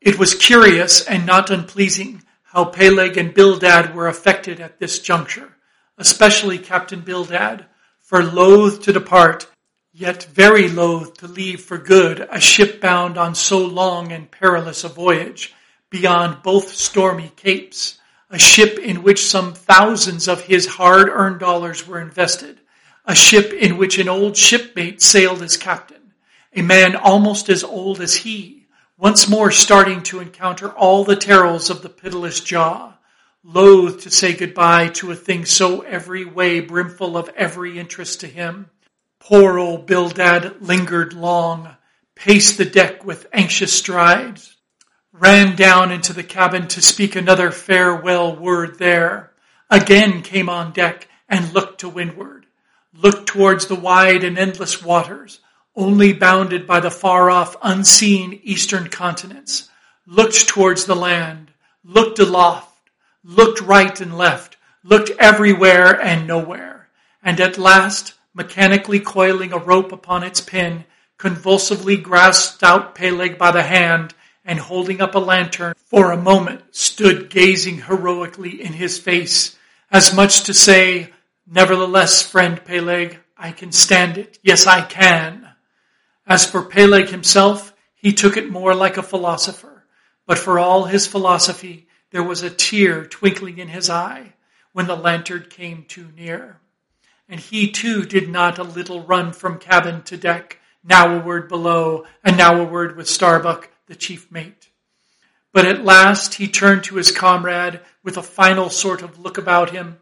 [0.00, 5.56] It was curious and not unpleasing how Peleg and Bildad were affected at this juncture,
[5.96, 7.64] especially Captain Bildad,
[7.98, 9.46] for loath to depart,
[9.92, 14.84] yet very loath to leave for good a ship bound on so long and perilous
[14.84, 15.54] a voyage
[15.88, 17.98] beyond both stormy capes
[18.32, 22.58] a ship in which some thousands of his hard earned dollars were invested,
[23.04, 26.14] a ship in which an old shipmate sailed as captain,
[26.54, 28.66] a man almost as old as he,
[28.96, 32.94] once more starting to encounter all the terrors of the pitiless jaw,
[33.44, 38.26] loath to say goodbye to a thing so every way brimful of every interest to
[38.26, 38.70] him.
[39.20, 41.76] Poor old Bildad lingered long,
[42.14, 44.51] paced the deck with anxious strides,
[45.12, 49.30] ran down into the cabin to speak another farewell word there,
[49.68, 52.46] again came on deck and looked to windward,
[52.94, 55.40] looked towards the wide and endless waters,
[55.76, 59.68] only bounded by the far off unseen eastern continents,
[60.06, 61.50] looked towards the land,
[61.84, 62.90] looked aloft,
[63.22, 66.88] looked right and left, looked everywhere and nowhere,
[67.22, 70.84] and at last, mechanically coiling a rope upon its pin,
[71.18, 74.14] convulsively grasped out Peleg by the hand
[74.44, 79.56] and holding up a lantern for a moment stood gazing heroically in his face
[79.92, 81.12] as much to say,
[81.46, 84.38] nevertheless, friend Peleg, I can stand it.
[84.42, 85.46] Yes, I can.
[86.26, 89.84] As for Peleg himself, he took it more like a philosopher,
[90.26, 94.32] but for all his philosophy, there was a tear twinkling in his eye
[94.72, 96.58] when the lantern came too near.
[97.28, 101.48] And he too did not a little run from cabin to deck, now a word
[101.48, 104.70] below, and now a word with Starbuck, the chief mate.
[105.52, 109.68] But at last he turned to his comrade with a final sort of look about
[109.68, 109.98] him.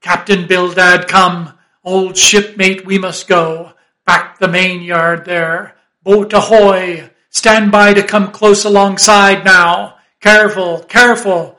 [0.00, 1.52] Captain Bildad, come,
[1.84, 3.74] old shipmate, we must go.
[4.06, 5.76] Back the main yard there.
[6.02, 7.10] Boat ahoy!
[7.28, 9.96] Stand by to come close alongside now.
[10.22, 11.58] Careful, careful.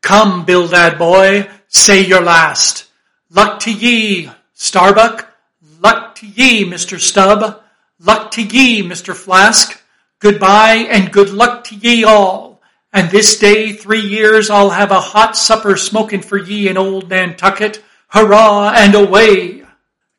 [0.00, 2.90] Come, Bildad boy, say your last.
[3.30, 5.32] Luck to ye, Starbuck.
[5.80, 6.98] Luck to ye, Mr.
[6.98, 7.62] Stubb.
[8.00, 9.14] Luck to ye, Mr.
[9.14, 9.80] Flask.
[10.20, 12.60] Goodbye and good luck to ye all.
[12.92, 17.10] And this day, three years, I'll have a hot supper smoking for ye in old
[17.10, 17.82] Nantucket.
[18.08, 19.64] Hurrah and away!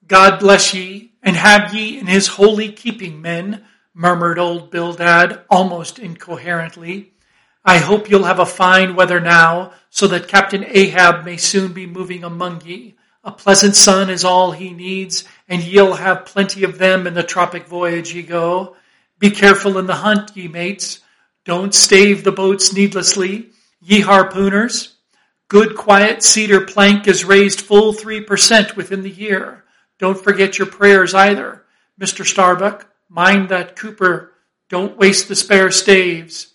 [0.08, 5.98] God bless ye, and have ye in his holy keeping, men, murmured old Bildad almost
[5.98, 7.14] incoherently.
[7.64, 11.88] I hope you'll have a fine weather now, so that Captain Ahab may soon be
[11.88, 12.96] moving among ye.
[13.24, 17.24] A pleasant sun is all he needs, and ye'll have plenty of them in the
[17.24, 18.76] tropic voyage ye go.
[19.20, 21.00] Be careful in the hunt, ye mates.
[21.46, 24.94] Don't stave the boats needlessly, ye harpooners.
[25.48, 29.64] Good quiet cedar plank is raised full 3% within the year.
[30.00, 31.64] Don't forget your prayers either.
[32.00, 32.26] Mr.
[32.26, 34.34] Starbuck, mind that cooper.
[34.70, 36.54] Don't waste the spare staves.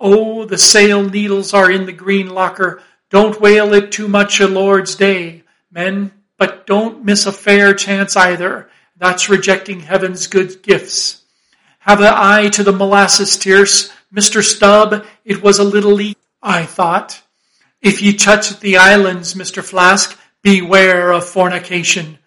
[0.00, 2.82] Oh, the sail needles are in the green locker.
[3.10, 8.16] Don't whale it too much a Lord's day, men, but don't miss a fair chance
[8.16, 8.68] either.
[8.96, 11.23] That's rejecting heaven's good gifts.
[11.84, 13.92] Have an eye to the molasses tierce.
[14.14, 14.42] Mr.
[14.42, 17.22] Stubb, it was a little leak, I thought.
[17.82, 19.62] If ye touch the islands, Mr.
[19.62, 22.18] Flask, beware of fornication.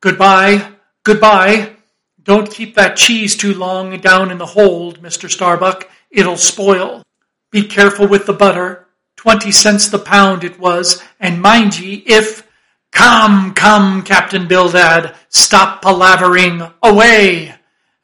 [0.00, 0.68] Goodbye,
[1.02, 1.76] goodbye.
[2.22, 5.28] Don't keep that cheese too long down in the hold, Mr.
[5.28, 5.90] Starbuck.
[6.10, 7.02] It'll spoil.
[7.50, 8.86] Be careful with the butter.
[9.16, 12.46] Twenty cents the pound it was, and mind ye, if
[12.92, 17.54] Come, come, Captain Bildad, stop palavering, away!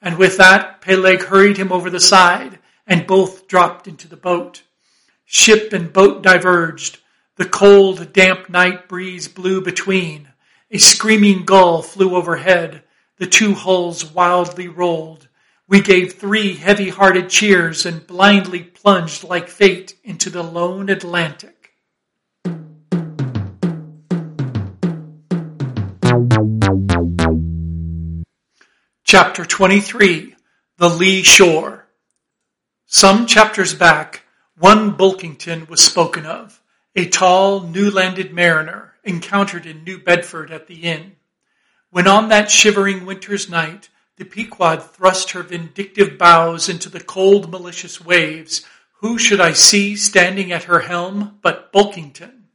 [0.01, 4.63] And with that, Peleg hurried him over the side, and both dropped into the boat.
[5.25, 6.99] Ship and boat diverged.
[7.37, 10.29] The cold, damp night breeze blew between.
[10.71, 12.83] A screaming gull flew overhead.
[13.19, 15.29] The two hulls wildly rolled.
[15.69, 21.56] We gave three heavy-hearted cheers and blindly plunged like fate into the lone Atlantic.
[29.09, 30.35] Chapter 23
[30.79, 31.87] The Lee Shore
[32.87, 34.23] Some chapters back,
[34.59, 36.61] one Bulkington was spoken of,
[36.97, 41.15] a tall, new landed mariner encountered in New Bedford at the inn.
[41.91, 47.49] When on that shivering winter's night the Pequod thrust her vindictive bows into the cold,
[47.49, 52.47] malicious waves, who should I see standing at her helm but Bulkington?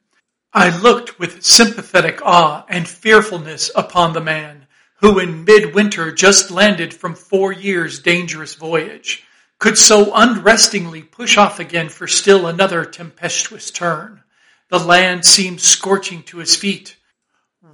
[0.51, 4.60] I looked with sympathetic awe and fearfulness upon the man
[5.01, 9.23] who in midwinter just landed from four years' dangerous voyage,
[9.57, 14.23] could so unrestingly push off again for still another tempestuous turn.
[14.69, 16.97] The land seemed scorching to his feet.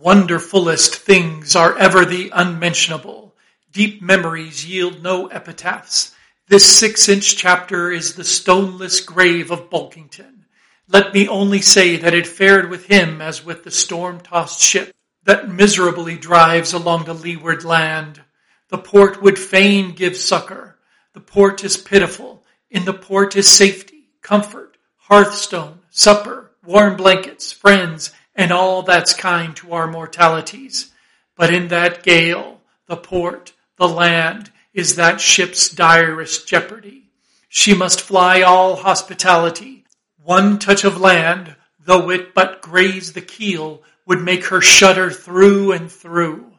[0.01, 3.36] Wonderfulest things are ever the unmentionable.
[3.71, 6.15] Deep memories yield no epitaphs.
[6.47, 10.45] This six-inch chapter is the stoneless grave of Bulkington.
[10.88, 14.93] Let me only say that it fared with him as with the storm-tossed ship
[15.28, 18.21] that miserably drives along the leeward land.
[18.69, 20.78] The port would fain give succor.
[21.13, 22.45] The port is pitiful.
[22.71, 29.53] In the port is safety, comfort, hearthstone, supper, warm blankets, friends, and all that's kind
[29.57, 30.93] to our mortalities.
[31.36, 37.09] But in that gale, the port, the land, is that ship's direst jeopardy.
[37.49, 39.84] She must fly all hospitality.
[40.23, 45.74] One touch of land, though it but graze the keel, would make her shudder through
[45.74, 46.53] and through.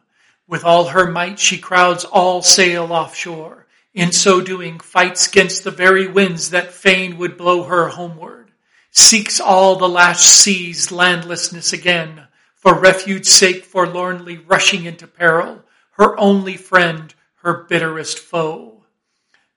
[0.47, 3.67] With all her might, she crowds all sail offshore.
[3.95, 8.53] In so doing, fights against the very winds that fain would blow her homeward.
[8.91, 16.19] Seeks all the lashed seas landlessness again, for refuge sake forlornly rushing into peril, her
[16.19, 18.85] only friend, her bitterest foe.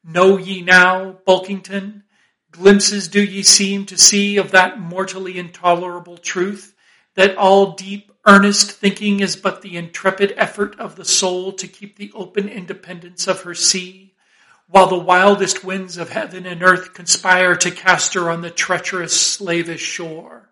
[0.03, 2.03] Know ye now, Bulkington,
[2.51, 6.70] glimpses do ye seem to see of that mortally intolerable truth,
[7.15, 11.97] that all deep, earnest thinking is but the intrepid effort of the soul to keep
[11.97, 14.13] the open independence of her sea,
[14.67, 19.19] while the wildest winds of heaven and earth conspire to cast her on the treacherous,
[19.19, 20.49] slavish shore.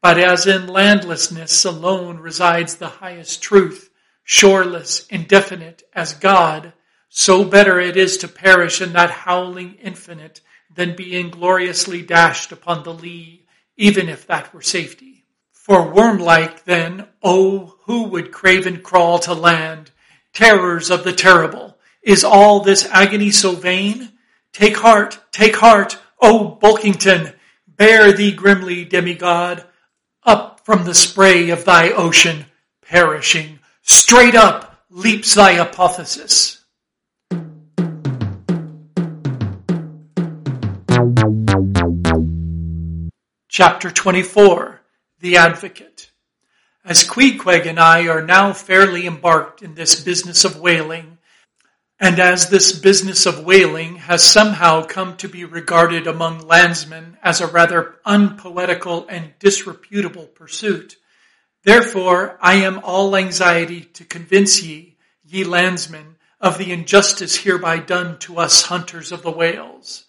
[0.00, 3.90] But as in landlessness alone resides the highest truth,
[4.24, 6.72] shoreless, indefinite as God,
[7.08, 10.40] so better it is to perish in that howling infinite
[10.74, 13.46] than be ingloriously dashed upon the lee,
[13.76, 15.11] even if that were safety.
[15.72, 19.90] For worm-like then, oh, who would craven crawl to land?
[20.34, 24.12] Terrors of the terrible, is all this agony so vain?
[24.52, 27.32] Take heart, take heart, O Bulkington,
[27.66, 29.64] bear thee grimly, demigod,
[30.24, 32.44] up from the spray of thy ocean,
[32.82, 36.62] perishing, straight up leaps thy apotheosis.
[43.48, 44.71] Chapter 24
[45.22, 46.10] The Advocate
[46.84, 51.18] As Queequeg and I are now fairly embarked in this business of whaling,
[52.00, 57.40] and as this business of whaling has somehow come to be regarded among landsmen as
[57.40, 60.96] a rather unpoetical and disreputable pursuit,
[61.62, 68.18] therefore I am all anxiety to convince ye, ye landsmen, of the injustice hereby done
[68.18, 70.04] to us hunters of the whales.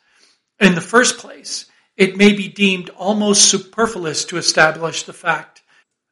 [0.60, 5.62] In the first place, it may be deemed almost superfluous to establish the fact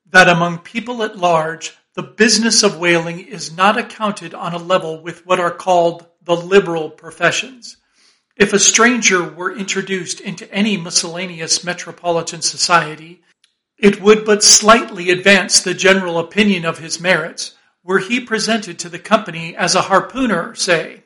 [0.09, 5.01] that among people at large, the business of whaling is not accounted on a level
[5.01, 7.77] with what are called the liberal professions.
[8.37, 13.21] If a stranger were introduced into any miscellaneous metropolitan society,
[13.77, 18.89] it would but slightly advance the general opinion of his merits were he presented to
[18.89, 21.00] the company as a harpooner, say,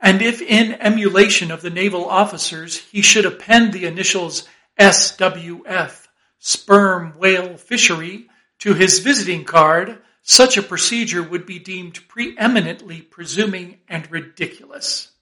[0.00, 6.06] and if in emulation of the naval officers he should append the initials SWF,
[6.38, 8.28] sperm whale fishery,
[8.60, 15.12] to his visiting card, such a procedure would be deemed preeminently presuming and ridiculous.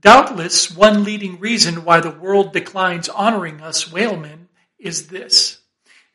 [0.00, 5.58] Doubtless, one leading reason why the world declines honoring us whalemen is this.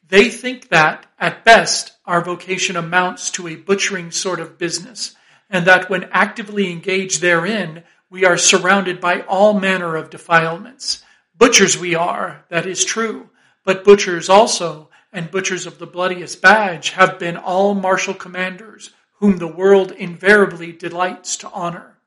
[0.07, 5.15] They think that, at best, our vocation amounts to a butchering sort of business,
[5.49, 11.03] and that when actively engaged therein, we are surrounded by all manner of defilements.
[11.37, 13.29] Butchers we are, that is true,
[13.63, 19.37] but butchers also, and butchers of the bloodiest badge, have been all martial commanders, whom
[19.37, 21.97] the world invariably delights to honor.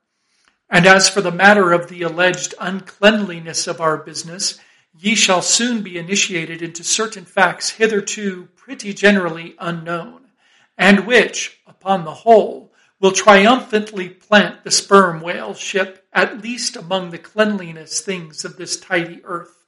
[0.69, 4.59] And as for the matter of the alleged uncleanliness of our business,
[4.99, 10.23] ye shall soon be initiated into certain facts hitherto pretty generally unknown,
[10.77, 17.11] and which, upon the whole, will triumphantly plant the sperm whale ship at least among
[17.11, 19.65] the cleanliness things of this tidy earth.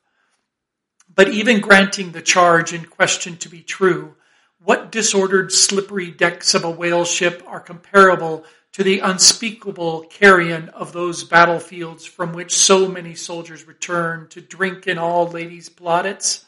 [1.15, 4.15] But even granting the charge in question to be true,
[4.63, 10.93] what disordered slippery decks of a whale ship are comparable to the unspeakable carrion of
[10.93, 16.45] those battlefields from which so many soldiers return to drink in all ladies' plaudits?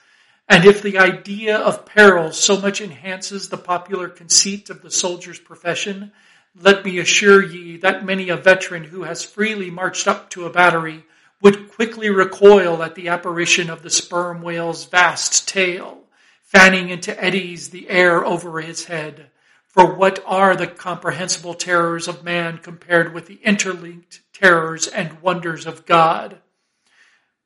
[0.49, 5.39] And if the idea of peril so much enhances the popular conceit of the soldier's
[5.39, 6.13] profession,
[6.59, 10.51] let me assure ye that many a veteran who has freely marched up to a
[10.51, 11.05] battery
[11.41, 16.03] would quickly recoil at the apparition of the sperm whale's vast tail,
[16.43, 19.31] fanning into eddies the air over his head.
[19.69, 25.65] For what are the comprehensible terrors of man compared with the interlinked terrors and wonders
[25.67, 26.41] of God?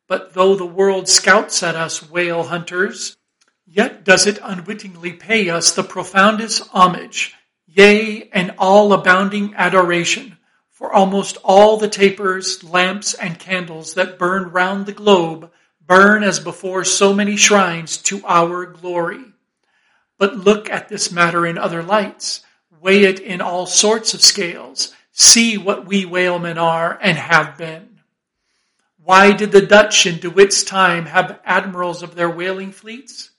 [0.08, 3.16] But though the world scouts at us whale hunters,
[3.66, 7.34] yet does it unwittingly pay us the profoundest homage
[7.74, 10.36] yea, and all abounding adoration,
[10.70, 15.50] for almost all the tapers, lamps, and candles that burn round the globe
[15.86, 19.24] burn as before so many shrines to our glory.
[20.18, 22.42] But look at this matter in other lights,
[22.80, 28.00] weigh it in all sorts of scales, see what we whalemen are and have been.
[29.02, 33.30] Why did the Dutch in De Witt's time have admirals of their whaling fleets?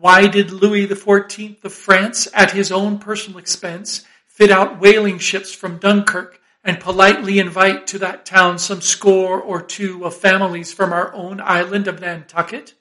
[0.00, 5.52] Why did Louis XIV of France, at his own personal expense, fit out whaling ships
[5.52, 10.94] from Dunkirk and politely invite to that town some score or two of families from
[10.94, 12.72] our own island of Nantucket?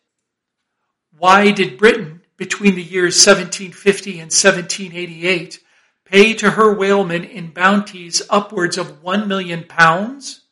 [1.17, 5.59] Why did Britain, between the years 1750 and 1788,
[6.05, 10.45] pay to her whalemen in bounties upwards of one million pounds?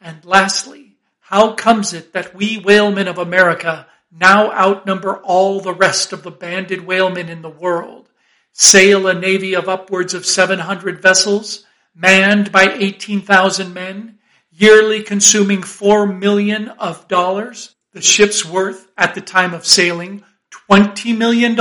[0.00, 3.86] And lastly, how comes it that we whalemen of America
[4.18, 8.08] now outnumber all the rest of the banded whalemen in the world,
[8.52, 11.64] sail a navy of upwards of 700 vessels,
[11.94, 14.18] manned by 18,000 men,
[14.50, 20.22] yearly consuming 4 million of dollars, the ship's worth at the time of sailing,
[20.70, 21.58] $20 million,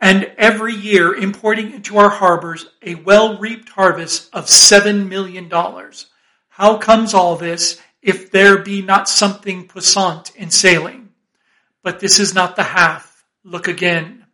[0.00, 5.50] and every year importing into our harbors a well-reaped harvest of $7 million.
[6.48, 11.03] How comes all this if there be not something puissant in sailing?
[11.84, 13.24] But this is not the half.
[13.44, 14.24] Look again.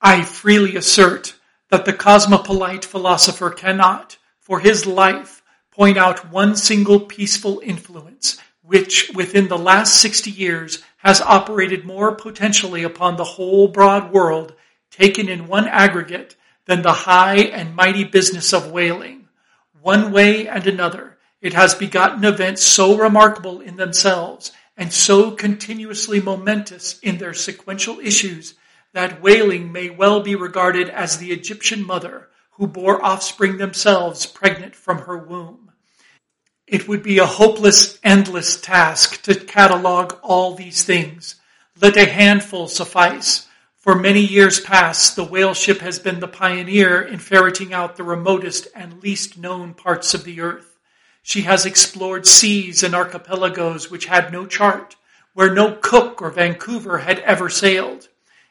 [0.00, 1.34] I freely assert
[1.68, 8.38] that the cosmopolite philosopher cannot, for his life, point out one single peaceful influence
[8.70, 14.54] which within the last 60 years has operated more potentially upon the whole broad world
[14.92, 19.26] taken in one aggregate than the high and mighty business of whaling.
[19.82, 26.22] One way and another, it has begotten events so remarkable in themselves and so continuously
[26.22, 28.54] momentous in their sequential issues
[28.94, 34.74] that whaling may well be regarded as the Egyptian mother who bore offspring themselves pregnant
[34.74, 35.70] from her womb.
[36.66, 41.34] It would be a hopeless, endless task to catalog all these things.
[41.78, 43.48] Let a handful suffice.
[43.76, 48.02] For many years past, the whale ship has been the pioneer in ferreting out the
[48.02, 50.69] remotest and least known parts of the earth.
[51.30, 54.96] She has explored seas and archipelagos which had no chart,
[55.32, 58.08] where no Cook or Vancouver had ever sailed.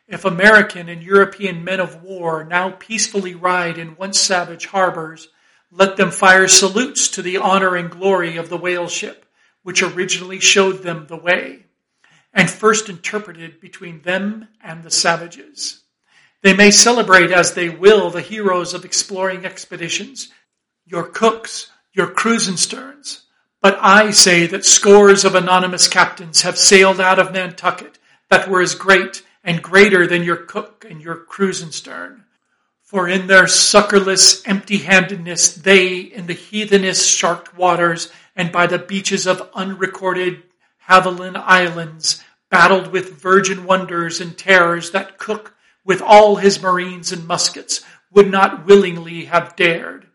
[0.08, 5.28] If American and European men of war now peacefully ride in once savage harbors,
[5.70, 9.26] let them fire salutes to the honor and glory of the whale ship,
[9.62, 11.66] which originally showed them the way,
[12.34, 15.82] and first interpreted between them and the savages.
[16.44, 20.30] They may celebrate as they will the heroes of exploring expeditions,
[20.86, 23.22] your Cooks, your Krusensterns,
[23.62, 27.98] but I say that scores of anonymous captains have sailed out of Nantucket
[28.30, 32.22] that were as great and greater than your Cook and your Krusenstern.
[32.84, 39.28] For in their succorless empty-handedness, they in the heathenish sharked waters and by the beaches
[39.28, 40.44] of unrecorded
[40.88, 47.28] javelin islands battled with virgin wonders and terrors that Cook with all his marines and
[47.28, 47.82] muskets
[48.12, 50.08] would not willingly have dared.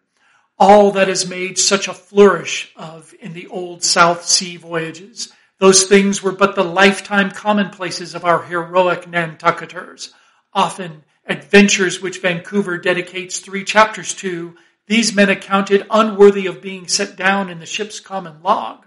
[0.59, 5.84] All that is made such a flourish of in the old South Sea voyages, those
[5.84, 10.12] things were but the lifetime commonplaces of our heroic Nantucketers,
[10.52, 17.16] often adventures which Vancouver dedicates three chapters to, these men accounted unworthy of being set
[17.16, 18.84] down in the ship's common log.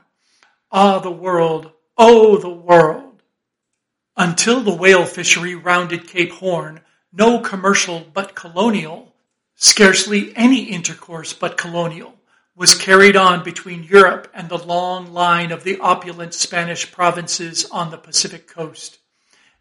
[0.71, 3.23] Ah, the world, oh, the world.
[4.15, 9.06] Until the whale fishery rounded Cape Horn, no commercial but colonial,
[9.57, 12.13] scarcely any intercourse but colonial,
[12.55, 17.91] was carried on between Europe and the long line of the opulent Spanish provinces on
[17.91, 18.99] the Pacific coast.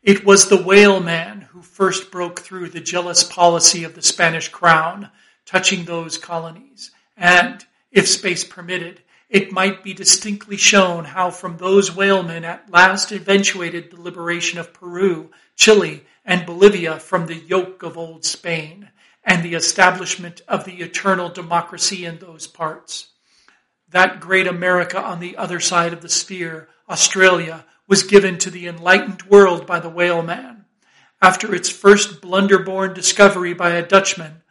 [0.02, 5.10] It was the whaleman who first broke through the jealous policy of the Spanish crown
[5.46, 6.90] touching those colonies.
[7.16, 13.12] And, if space permitted, it might be distinctly shown how from those whalemen at last
[13.12, 18.90] eventuated the liberation of Peru, Chile, and Bolivia from the yoke of old Spain
[19.26, 23.08] and the establishment of the eternal democracy in those parts.
[23.90, 28.68] That great America on the other side of the sphere, Australia, was given to the
[28.68, 30.64] enlightened world by the whaleman.
[31.20, 34.42] After its first blunderborn discovery by a Dutchman,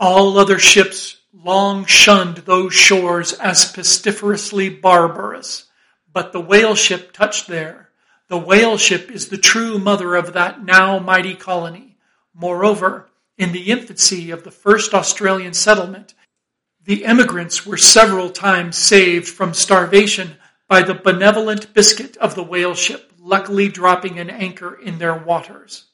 [0.00, 5.66] all other ships long shunned those shores as pestiferously barbarous.
[6.12, 7.90] But the whale ship touched there.
[8.28, 11.96] The whale ship is the true mother of that now mighty colony.
[12.34, 13.07] Moreover,
[13.38, 16.12] in the infancy of the first Australian settlement,
[16.84, 20.36] the emigrants were several times saved from starvation
[20.66, 25.84] by the benevolent biscuit of the whale ship, luckily dropping an anchor in their waters.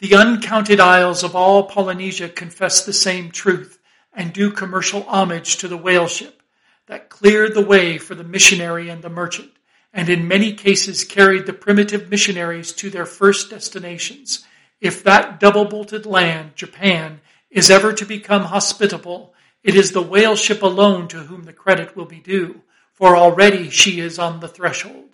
[0.00, 3.78] The uncounted isles of all Polynesia confess the same truth
[4.12, 6.42] and do commercial homage to the whale ship
[6.86, 9.52] that cleared the way for the missionary and the merchant,
[9.92, 14.44] and in many cases carried the primitive missionaries to their first destinations.
[14.82, 17.20] If that double bolted land, Japan,
[17.50, 21.94] is ever to become hospitable, it is the whale ship alone to whom the credit
[21.94, 22.62] will be due
[22.92, 25.10] for already she is on the threshold.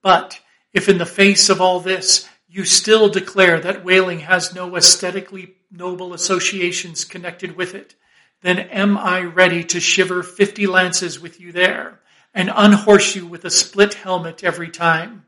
[0.00, 0.40] But
[0.72, 5.56] if in the face of all this you still declare that whaling has no aesthetically
[5.70, 7.94] noble associations connected with it,
[8.40, 12.00] then am I ready to shiver fifty lances with you there
[12.32, 15.26] and unhorse you with a split helmet every time.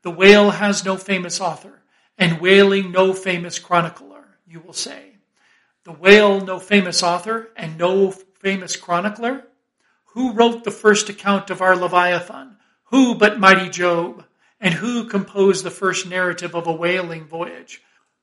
[0.00, 1.77] The whale has no famous author
[2.18, 5.12] and whaling no famous chronicler, you will say.
[5.84, 9.44] The whale no famous author and no famous chronicler?
[10.12, 12.56] Who wrote the first account of our Leviathan?
[12.86, 14.24] Who but mighty Job?
[14.60, 17.80] And who composed the first narrative of a whaling voyage?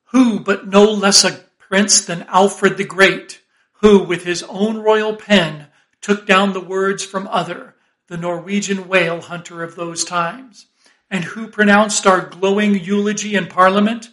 [0.09, 3.41] Who but no less a prince than Alfred the Great,
[3.81, 5.67] who with his own royal pen
[6.01, 7.75] took down the words from Othere,
[8.07, 10.67] the Norwegian whale hunter of those times,
[11.09, 14.09] and who pronounced our glowing eulogy in Parliament?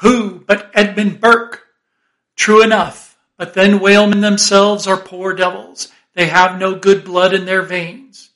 [0.00, 1.62] Who but Edmund Burke?
[2.36, 7.44] True enough, but then whalemen themselves are poor devils, they have no good blood in
[7.44, 8.30] their veins.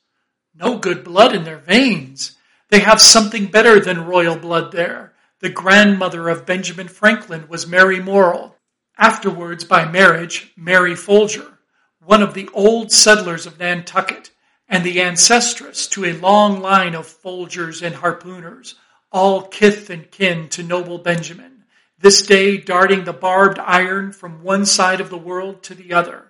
[0.55, 2.37] No good blood in their veins.
[2.71, 5.15] They have something better than royal blood there.
[5.41, 8.57] The grandmother of Benjamin Franklin was Mary Morrel,
[8.99, 11.55] afterwards by marriage, Mary Folger.
[12.01, 14.31] one of the old settlers of Nantucket,
[14.69, 18.75] and the ancestress to a long line of Folgers and harpooners,
[19.11, 21.65] all kith and kin to noble Benjamin,
[21.99, 26.27] this day darting the barbed iron from one side of the world to the other.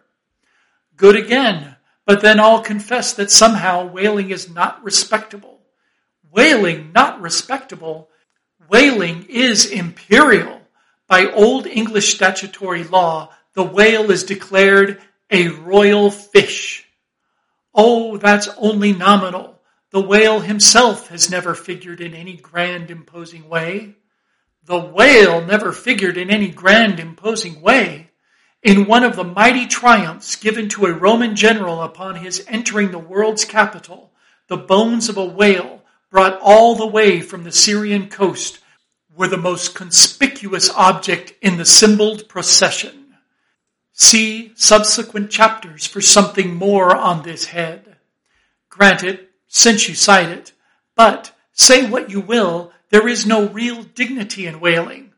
[0.97, 1.77] Good again,
[2.07, 5.61] but then all confess that somehow whaling is not respectable.
[6.31, 8.09] Whaling not respectable,
[8.69, 10.61] whaling is imperial.
[11.07, 16.88] By Old English statutory law, the whale is declared a royal fish.
[17.81, 19.61] Oh, that's only nominal.
[19.91, 23.95] The whale himself has never figured in any grand imposing way.
[24.65, 28.11] The whale never figured in any grand imposing way.
[28.65, 32.99] In one of the mighty triumphs given to a Roman general upon his entering the
[32.99, 34.11] world's capital,
[34.49, 38.59] the bones of a whale brought all the way from the Syrian coast
[39.15, 42.98] were the most conspicuous object in the symboled procession.
[44.01, 47.97] See subsequent chapters for something more on this head.
[48.71, 50.53] Granted, since you cite it,
[50.95, 55.15] but say what you will, there is no real dignity in whaling.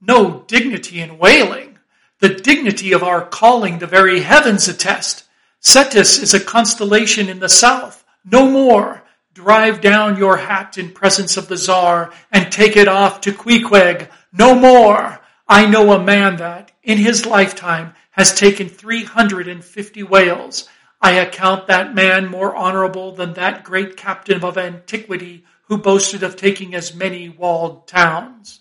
[0.00, 1.80] No dignity in whaling.
[2.20, 5.24] The dignity of our calling the very heavens attest.
[5.58, 8.04] Cetus is a constellation in the south.
[8.24, 9.02] No more.
[9.34, 14.08] Drive down your hat in presence of the czar and take it off to Queequeg.
[14.32, 15.20] No more.
[15.48, 20.68] I know a man that, in his lifetime, has taken 350 whales.
[21.00, 26.36] I account that man more honorable than that great captain of antiquity who boasted of
[26.36, 28.60] taking as many walled towns.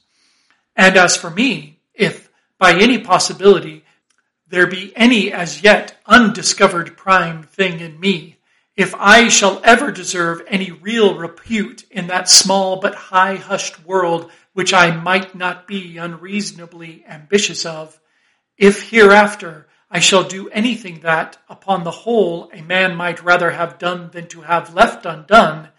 [0.75, 3.83] And as for me, if by any possibility
[4.47, 8.37] there be any as yet undiscovered prime thing in me,
[8.77, 14.31] if I shall ever deserve any real repute in that small but high hushed world
[14.57, 17.99] which I might not be unreasonably ambitious of,
[18.57, 23.77] if hereafter I shall do anything that, upon the whole, a man might rather have
[23.77, 25.69] done than to have left undone,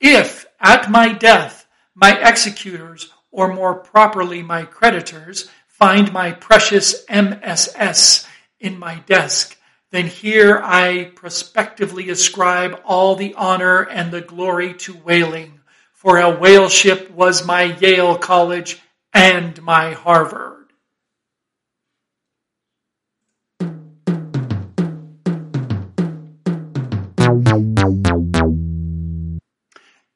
[0.00, 1.66] if at my death
[1.96, 8.24] my executors, or more properly my creditors, find my precious MSS
[8.60, 9.58] in my desk,
[9.90, 15.58] then here I prospectively ascribe all the honor and the glory to whaling
[16.02, 18.82] for a whale ship was my Yale College
[19.14, 20.66] and my Harvard.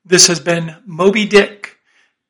[0.05, 1.77] This has been Moby Dick.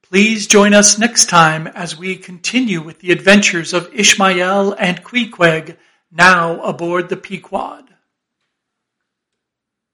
[0.02, 5.78] Please join us next time as we continue with the adventures of Ishmael and Queequeg,
[6.12, 7.86] now aboard the Pequod.